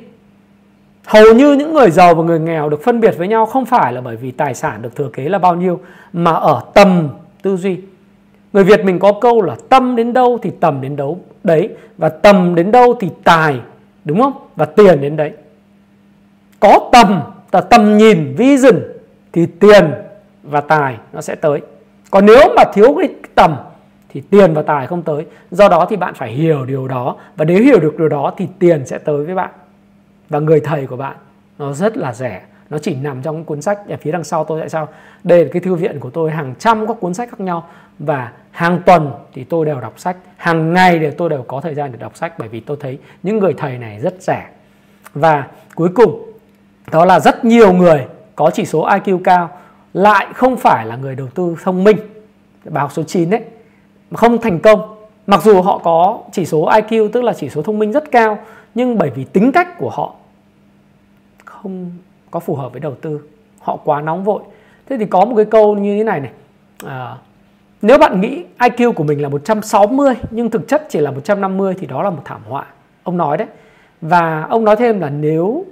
Hầu 1.05 1.33
như 1.33 1.53
những 1.53 1.73
người 1.73 1.91
giàu 1.91 2.15
và 2.15 2.23
người 2.23 2.39
nghèo 2.39 2.69
được 2.69 2.83
phân 2.83 2.99
biệt 2.99 3.15
với 3.17 3.27
nhau 3.27 3.45
không 3.45 3.65
phải 3.65 3.93
là 3.93 4.01
bởi 4.01 4.15
vì 4.15 4.31
tài 4.31 4.53
sản 4.53 4.81
được 4.81 4.95
thừa 4.95 5.09
kế 5.13 5.29
là 5.29 5.39
bao 5.39 5.55
nhiêu 5.55 5.79
mà 6.13 6.31
ở 6.31 6.61
tầm 6.73 7.09
tư 7.41 7.57
duy. 7.57 7.81
Người 8.53 8.63
việt 8.63 8.85
mình 8.85 8.99
có 8.99 9.13
câu 9.21 9.41
là 9.41 9.55
tâm 9.69 9.95
đến 9.95 10.13
đâu 10.13 10.39
thì 10.41 10.51
tầm 10.59 10.81
đến 10.81 10.95
đâu 10.95 11.19
đấy, 11.43 11.69
và 11.97 12.09
tầm 12.09 12.55
đến 12.55 12.71
đâu 12.71 12.95
thì 12.99 13.09
tài, 13.23 13.59
đúng 14.05 14.21
không? 14.21 14.33
Và 14.55 14.65
tiền 14.65 15.01
đến 15.01 15.17
đấy. 15.17 15.31
Có 16.59 16.89
tầm 16.91 17.21
là 17.51 17.61
tầm 17.61 17.97
nhìn, 17.97 18.35
vision, 18.37 18.75
thì 19.31 19.45
tiền 19.45 19.91
và 20.43 20.61
tài 20.61 20.97
nó 21.13 21.21
sẽ 21.21 21.35
tới. 21.35 21.61
Còn 22.11 22.25
nếu 22.25 22.53
mà 22.55 22.63
thiếu 22.73 22.95
cái 22.97 23.09
tầm, 23.35 23.55
thì 24.09 24.21
tiền 24.29 24.53
và 24.53 24.61
tài 24.61 24.87
không 24.87 25.01
tới. 25.01 25.25
Do 25.51 25.69
đó 25.69 25.85
thì 25.89 25.95
bạn 25.95 26.13
phải 26.13 26.31
hiểu 26.31 26.65
điều 26.65 26.87
đó. 26.87 27.15
Và 27.35 27.45
nếu 27.45 27.63
hiểu 27.63 27.79
được 27.79 27.97
điều 27.97 28.09
đó 28.09 28.33
thì 28.37 28.47
tiền 28.59 28.85
sẽ 28.85 28.97
tới 28.97 29.25
với 29.25 29.35
bạn. 29.35 29.49
Và 30.29 30.39
người 30.39 30.59
thầy 30.59 30.87
của 30.87 30.97
bạn, 30.97 31.15
nó 31.59 31.73
rất 31.73 31.97
là 31.97 32.13
rẻ 32.13 32.41
nó 32.71 32.77
chỉ 32.77 32.95
nằm 32.95 33.21
trong 33.21 33.43
cuốn 33.43 33.61
sách 33.61 33.79
ở 33.89 33.97
phía 34.01 34.11
đằng 34.11 34.23
sau 34.23 34.43
tôi, 34.43 34.59
tại 34.59 34.69
sao? 34.69 34.87
Đây 35.23 35.45
là 35.45 35.49
cái 35.53 35.61
thư 35.61 35.75
viện 35.75 35.99
của 35.99 36.09
tôi, 36.09 36.31
hàng 36.31 36.53
trăm 36.59 36.87
các 36.87 36.97
cuốn 36.99 37.13
sách 37.13 37.29
khác 37.29 37.39
nhau, 37.39 37.67
và 37.99 38.31
hàng 38.51 38.81
tuần 38.85 39.11
thì 39.33 39.43
tôi 39.43 39.65
đều 39.65 39.81
đọc 39.81 39.93
sách. 39.97 40.17
Hàng 40.37 40.73
ngày 40.73 40.99
thì 40.99 41.11
tôi 41.17 41.29
đều 41.29 41.43
có 41.47 41.61
thời 41.61 41.75
gian 41.75 41.91
để 41.91 41.97
đọc 41.97 42.17
sách, 42.17 42.39
bởi 42.39 42.49
vì 42.49 42.59
tôi 42.59 42.77
thấy 42.79 42.97
những 43.23 43.39
người 43.39 43.53
thầy 43.57 43.77
này 43.77 43.99
rất 43.99 44.21
rẻ 44.21 44.47
và 45.13 45.47
cuối 45.75 45.89
cùng, 45.95 46.31
đó 46.91 47.05
là 47.05 47.19
rất 47.19 47.45
nhiều 47.45 47.73
người 47.73 48.05
có 48.35 48.51
chỉ 48.53 48.65
số 48.65 48.87
IQ 48.87 49.19
cao, 49.23 49.49
lại 49.93 50.27
không 50.33 50.57
phải 50.57 50.85
là 50.85 50.95
người 50.95 51.15
đầu 51.15 51.27
tư 51.35 51.55
thông 51.63 51.83
minh. 51.83 51.97
Bài 52.65 52.81
học 52.81 52.91
số 52.93 53.03
9 53.03 53.29
đấy 53.29 53.41
không 54.13 54.41
thành 54.41 54.59
công. 54.59 54.95
Mặc 55.27 55.43
dù 55.43 55.61
họ 55.61 55.77
có 55.77 56.19
chỉ 56.31 56.45
số 56.45 56.69
IQ 56.69 57.09
tức 57.11 57.23
là 57.23 57.33
chỉ 57.33 57.49
số 57.49 57.61
thông 57.61 57.79
minh 57.79 57.91
rất 57.91 58.11
cao, 58.11 58.39
nhưng 58.75 58.97
bởi 58.97 59.09
vì 59.09 59.23
tính 59.23 59.51
cách 59.51 59.77
của 59.77 59.89
họ 59.89 60.13
không 61.45 61.91
có 62.31 62.39
phù 62.39 62.55
hợp 62.55 62.71
với 62.71 62.81
đầu 62.81 62.95
tư. 62.95 63.19
Họ 63.59 63.77
quá 63.83 64.01
nóng 64.01 64.23
vội. 64.23 64.41
Thế 64.89 64.97
thì 64.97 65.05
có 65.05 65.25
một 65.25 65.35
cái 65.35 65.45
câu 65.45 65.75
như 65.75 65.97
thế 65.97 66.03
này 66.03 66.19
này. 66.19 66.31
À, 66.85 67.15
nếu 67.81 67.97
bạn 67.97 68.21
nghĩ 68.21 68.43
IQ 68.59 68.93
của 68.93 69.03
mình 69.03 69.21
là 69.21 69.29
160 69.29 70.13
nhưng 70.31 70.49
thực 70.49 70.67
chất 70.67 70.87
chỉ 70.89 70.99
là 70.99 71.11
150 71.11 71.75
thì 71.79 71.87
đó 71.87 72.03
là 72.03 72.09
một 72.09 72.21
thảm 72.25 72.41
họa. 72.49 72.65
Ông 73.03 73.17
nói 73.17 73.37
đấy. 73.37 73.47
Và 74.01 74.47
ông 74.49 74.65
nói 74.65 74.75
thêm 74.75 74.99
là 74.99 75.09
nếu 75.09 75.65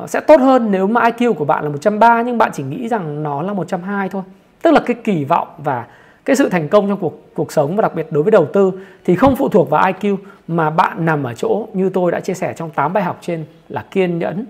à, 0.00 0.06
sẽ 0.06 0.20
tốt 0.20 0.40
hơn 0.40 0.70
nếu 0.70 0.86
mà 0.86 1.00
IQ 1.00 1.32
của 1.32 1.44
bạn 1.44 1.64
là 1.64 1.70
130 1.70 2.24
nhưng 2.24 2.38
bạn 2.38 2.50
chỉ 2.54 2.62
nghĩ 2.62 2.88
rằng 2.88 3.22
nó 3.22 3.42
là 3.42 3.52
120 3.52 4.08
thôi. 4.08 4.22
Tức 4.62 4.70
là 4.70 4.80
cái 4.86 4.96
kỳ 5.04 5.24
vọng 5.24 5.48
và 5.58 5.86
cái 6.24 6.36
sự 6.36 6.48
thành 6.48 6.68
công 6.68 6.88
trong 6.88 6.98
cuộc 6.98 7.34
cuộc 7.34 7.52
sống 7.52 7.76
và 7.76 7.82
đặc 7.82 7.94
biệt 7.94 8.06
đối 8.10 8.22
với 8.22 8.30
đầu 8.30 8.46
tư 8.52 8.72
thì 9.04 9.16
không 9.16 9.36
phụ 9.36 9.48
thuộc 9.48 9.70
vào 9.70 9.92
IQ 9.92 10.16
mà 10.48 10.70
bạn 10.70 11.04
nằm 11.06 11.22
ở 11.22 11.34
chỗ 11.34 11.66
như 11.72 11.90
tôi 11.90 12.12
đã 12.12 12.20
chia 12.20 12.34
sẻ 12.34 12.54
trong 12.56 12.70
8 12.70 12.92
bài 12.92 13.04
học 13.04 13.18
trên 13.20 13.44
là 13.68 13.84
kiên 13.90 14.18
nhẫn 14.18 14.44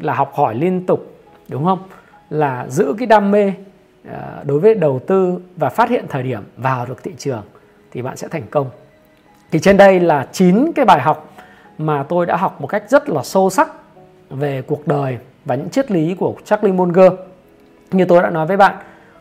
là 0.00 0.14
học 0.14 0.32
hỏi 0.34 0.54
liên 0.54 0.86
tục, 0.86 1.14
đúng 1.48 1.64
không? 1.64 1.78
Là 2.30 2.66
giữ 2.68 2.94
cái 2.98 3.06
đam 3.06 3.30
mê 3.30 3.52
ờ, 4.10 4.42
đối 4.44 4.60
với 4.60 4.74
đầu 4.74 5.00
tư 5.06 5.38
và 5.56 5.68
phát 5.68 5.90
hiện 5.90 6.04
thời 6.08 6.22
điểm 6.22 6.42
vào 6.56 6.86
được 6.86 7.02
thị 7.02 7.12
trường 7.18 7.42
thì 7.90 8.02
bạn 8.02 8.16
sẽ 8.16 8.28
thành 8.28 8.42
công. 8.50 8.70
Thì 9.50 9.58
trên 9.58 9.76
đây 9.76 10.00
là 10.00 10.28
9 10.32 10.72
cái 10.72 10.84
bài 10.84 11.00
học 11.00 11.34
mà 11.78 12.02
tôi 12.02 12.26
đã 12.26 12.36
học 12.36 12.60
một 12.60 12.66
cách 12.66 12.84
rất 12.88 13.08
là 13.08 13.22
sâu 13.22 13.50
sắc 13.50 13.68
về 14.30 14.62
cuộc 14.62 14.86
đời 14.86 15.18
và 15.44 15.54
những 15.54 15.70
triết 15.70 15.90
lý 15.90 16.14
của 16.14 16.34
Charlie 16.44 16.72
Munger. 16.72 17.12
Như 17.90 18.04
tôi 18.04 18.22
đã 18.22 18.30
nói 18.30 18.46
với 18.46 18.56
bạn, 18.56 18.76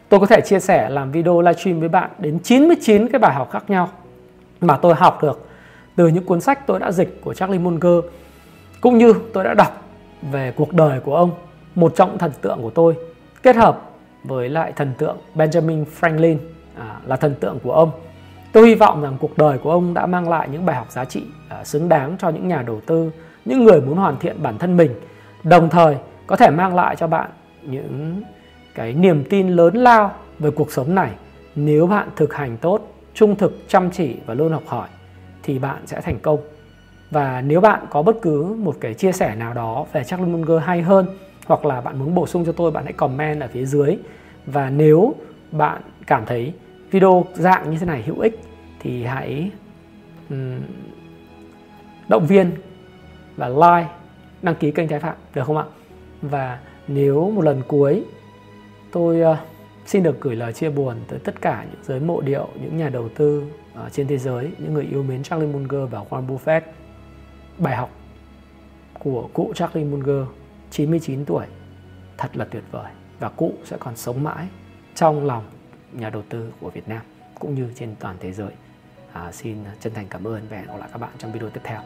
tôi 0.09 0.19
có 0.19 0.25
thể 0.25 0.41
chia 0.41 0.59
sẻ 0.59 0.89
làm 0.89 1.11
video 1.11 1.41
livestream 1.41 1.79
với 1.79 1.89
bạn 1.89 2.09
đến 2.17 2.39
99 2.43 3.07
cái 3.07 3.19
bài 3.19 3.33
học 3.33 3.49
khác 3.51 3.63
nhau 3.67 3.89
mà 4.61 4.77
tôi 4.77 4.95
học 4.95 5.23
được 5.23 5.47
từ 5.95 6.07
những 6.07 6.25
cuốn 6.25 6.41
sách 6.41 6.67
tôi 6.67 6.79
đã 6.79 6.91
dịch 6.91 7.21
của 7.21 7.33
Charlie 7.33 7.59
Munger, 7.59 8.03
cũng 8.81 8.97
như 8.97 9.13
tôi 9.33 9.43
đã 9.43 9.53
đọc 9.53 9.86
về 10.21 10.53
cuộc 10.55 10.73
đời 10.73 10.99
của 10.99 11.15
ông, 11.15 11.31
một 11.75 11.93
trong 11.95 12.17
thần 12.17 12.31
tượng 12.41 12.61
của 12.61 12.69
tôi, 12.69 12.95
kết 13.43 13.55
hợp 13.55 13.81
với 14.23 14.49
lại 14.49 14.73
thần 14.75 14.93
tượng 14.97 15.17
Benjamin 15.35 15.85
Franklin 15.99 16.37
à, 16.75 16.99
là 17.05 17.15
thần 17.15 17.35
tượng 17.35 17.59
của 17.63 17.73
ông. 17.73 17.91
Tôi 18.51 18.67
hy 18.67 18.75
vọng 18.75 19.01
rằng 19.01 19.17
cuộc 19.19 19.37
đời 19.37 19.57
của 19.57 19.71
ông 19.71 19.93
đã 19.93 20.05
mang 20.05 20.29
lại 20.29 20.49
những 20.51 20.65
bài 20.65 20.75
học 20.75 20.91
giá 20.91 21.05
trị 21.05 21.23
à, 21.49 21.63
xứng 21.63 21.89
đáng 21.89 22.15
cho 22.19 22.29
những 22.29 22.47
nhà 22.47 22.61
đầu 22.61 22.81
tư, 22.85 23.11
những 23.45 23.63
người 23.63 23.81
muốn 23.81 23.97
hoàn 23.97 24.17
thiện 24.19 24.43
bản 24.43 24.57
thân 24.57 24.77
mình, 24.77 24.91
đồng 25.43 25.69
thời 25.69 25.97
có 26.27 26.35
thể 26.35 26.49
mang 26.49 26.75
lại 26.75 26.95
cho 26.95 27.07
bạn 27.07 27.29
những 27.61 28.21
cái 28.75 28.93
niềm 28.93 29.23
tin 29.29 29.49
lớn 29.49 29.75
lao 29.75 30.11
về 30.39 30.51
cuộc 30.51 30.71
sống 30.71 30.95
này. 30.95 31.11
Nếu 31.55 31.87
bạn 31.87 32.09
thực 32.15 32.33
hành 32.33 32.57
tốt, 32.57 32.93
trung 33.13 33.35
thực, 33.35 33.63
chăm 33.67 33.91
chỉ 33.91 34.15
và 34.25 34.33
luôn 34.33 34.51
học 34.51 34.63
hỏi 34.67 34.87
thì 35.43 35.59
bạn 35.59 35.77
sẽ 35.85 36.01
thành 36.01 36.19
công. 36.19 36.39
Và 37.11 37.41
nếu 37.41 37.61
bạn 37.61 37.85
có 37.89 38.01
bất 38.01 38.21
cứ 38.21 38.43
một 38.59 38.77
cái 38.79 38.93
chia 38.93 39.11
sẻ 39.11 39.35
nào 39.35 39.53
đó 39.53 39.85
về 39.91 40.03
Charlie 40.03 40.29
Munger 40.29 40.63
hay 40.63 40.81
hơn 40.81 41.05
hoặc 41.45 41.65
là 41.65 41.81
bạn 41.81 41.99
muốn 41.99 42.15
bổ 42.15 42.27
sung 42.27 42.45
cho 42.45 42.51
tôi 42.51 42.71
bạn 42.71 42.83
hãy 42.83 42.93
comment 42.93 43.41
ở 43.41 43.47
phía 43.47 43.65
dưới. 43.65 43.97
Và 44.45 44.69
nếu 44.69 45.15
bạn 45.51 45.81
cảm 46.07 46.25
thấy 46.25 46.53
video 46.91 47.25
dạng 47.33 47.71
như 47.71 47.77
thế 47.77 47.85
này 47.85 48.01
hữu 48.01 48.19
ích 48.19 48.39
thì 48.79 49.03
hãy 49.03 49.51
um, 50.29 50.59
động 52.09 52.25
viên 52.27 52.51
và 53.35 53.47
like 53.47 53.89
đăng 54.41 54.55
ký 54.55 54.71
kênh 54.71 54.87
trái 54.87 54.99
Phạm 54.99 55.15
được 55.33 55.43
không 55.45 55.57
ạ? 55.57 55.65
Và 56.21 56.59
nếu 56.87 57.31
một 57.31 57.41
lần 57.41 57.61
cuối 57.67 58.05
tôi 58.91 59.31
uh, 59.31 59.37
xin 59.85 60.03
được 60.03 60.21
gửi 60.21 60.35
lời 60.35 60.53
chia 60.53 60.69
buồn 60.69 60.95
tới 61.07 61.19
tất 61.19 61.41
cả 61.41 61.65
những 61.71 61.83
giới 61.83 61.99
mộ 61.99 62.21
điệu, 62.21 62.47
những 62.61 62.77
nhà 62.77 62.89
đầu 62.89 63.09
tư 63.15 63.43
uh, 63.85 63.91
trên 63.91 64.07
thế 64.07 64.17
giới, 64.17 64.51
những 64.57 64.73
người 64.73 64.87
yêu 64.91 65.03
mến 65.03 65.23
Charlie 65.23 65.53
Munger 65.53 65.91
và 65.91 66.01
Warren 66.09 66.27
Buffett 66.27 66.61
bài 67.59 67.75
học 67.75 67.89
của 68.99 69.29
cụ 69.33 69.53
Charlie 69.55 69.85
Munger 69.85 70.27
99 70.71 71.25
tuổi 71.25 71.45
thật 72.17 72.37
là 72.37 72.45
tuyệt 72.45 72.63
vời 72.71 72.91
và 73.19 73.29
cụ 73.29 73.53
sẽ 73.63 73.77
còn 73.79 73.95
sống 73.95 74.23
mãi 74.23 74.47
trong 74.95 75.25
lòng 75.25 75.43
nhà 75.91 76.09
đầu 76.09 76.23
tư 76.29 76.51
của 76.59 76.69
Việt 76.69 76.87
Nam 76.87 77.01
cũng 77.39 77.55
như 77.55 77.71
trên 77.75 77.95
toàn 77.99 78.15
thế 78.19 78.33
giới. 78.33 78.51
À, 79.13 79.31
xin 79.31 79.57
chân 79.79 79.93
thành 79.93 80.07
cảm 80.09 80.27
ơn 80.27 80.47
và 80.49 80.57
hẹn 80.57 80.67
gặp 80.67 80.77
lại 80.79 80.89
các 80.91 80.97
bạn 80.97 81.11
trong 81.17 81.31
video 81.31 81.49
tiếp 81.49 81.61
theo. 81.63 81.81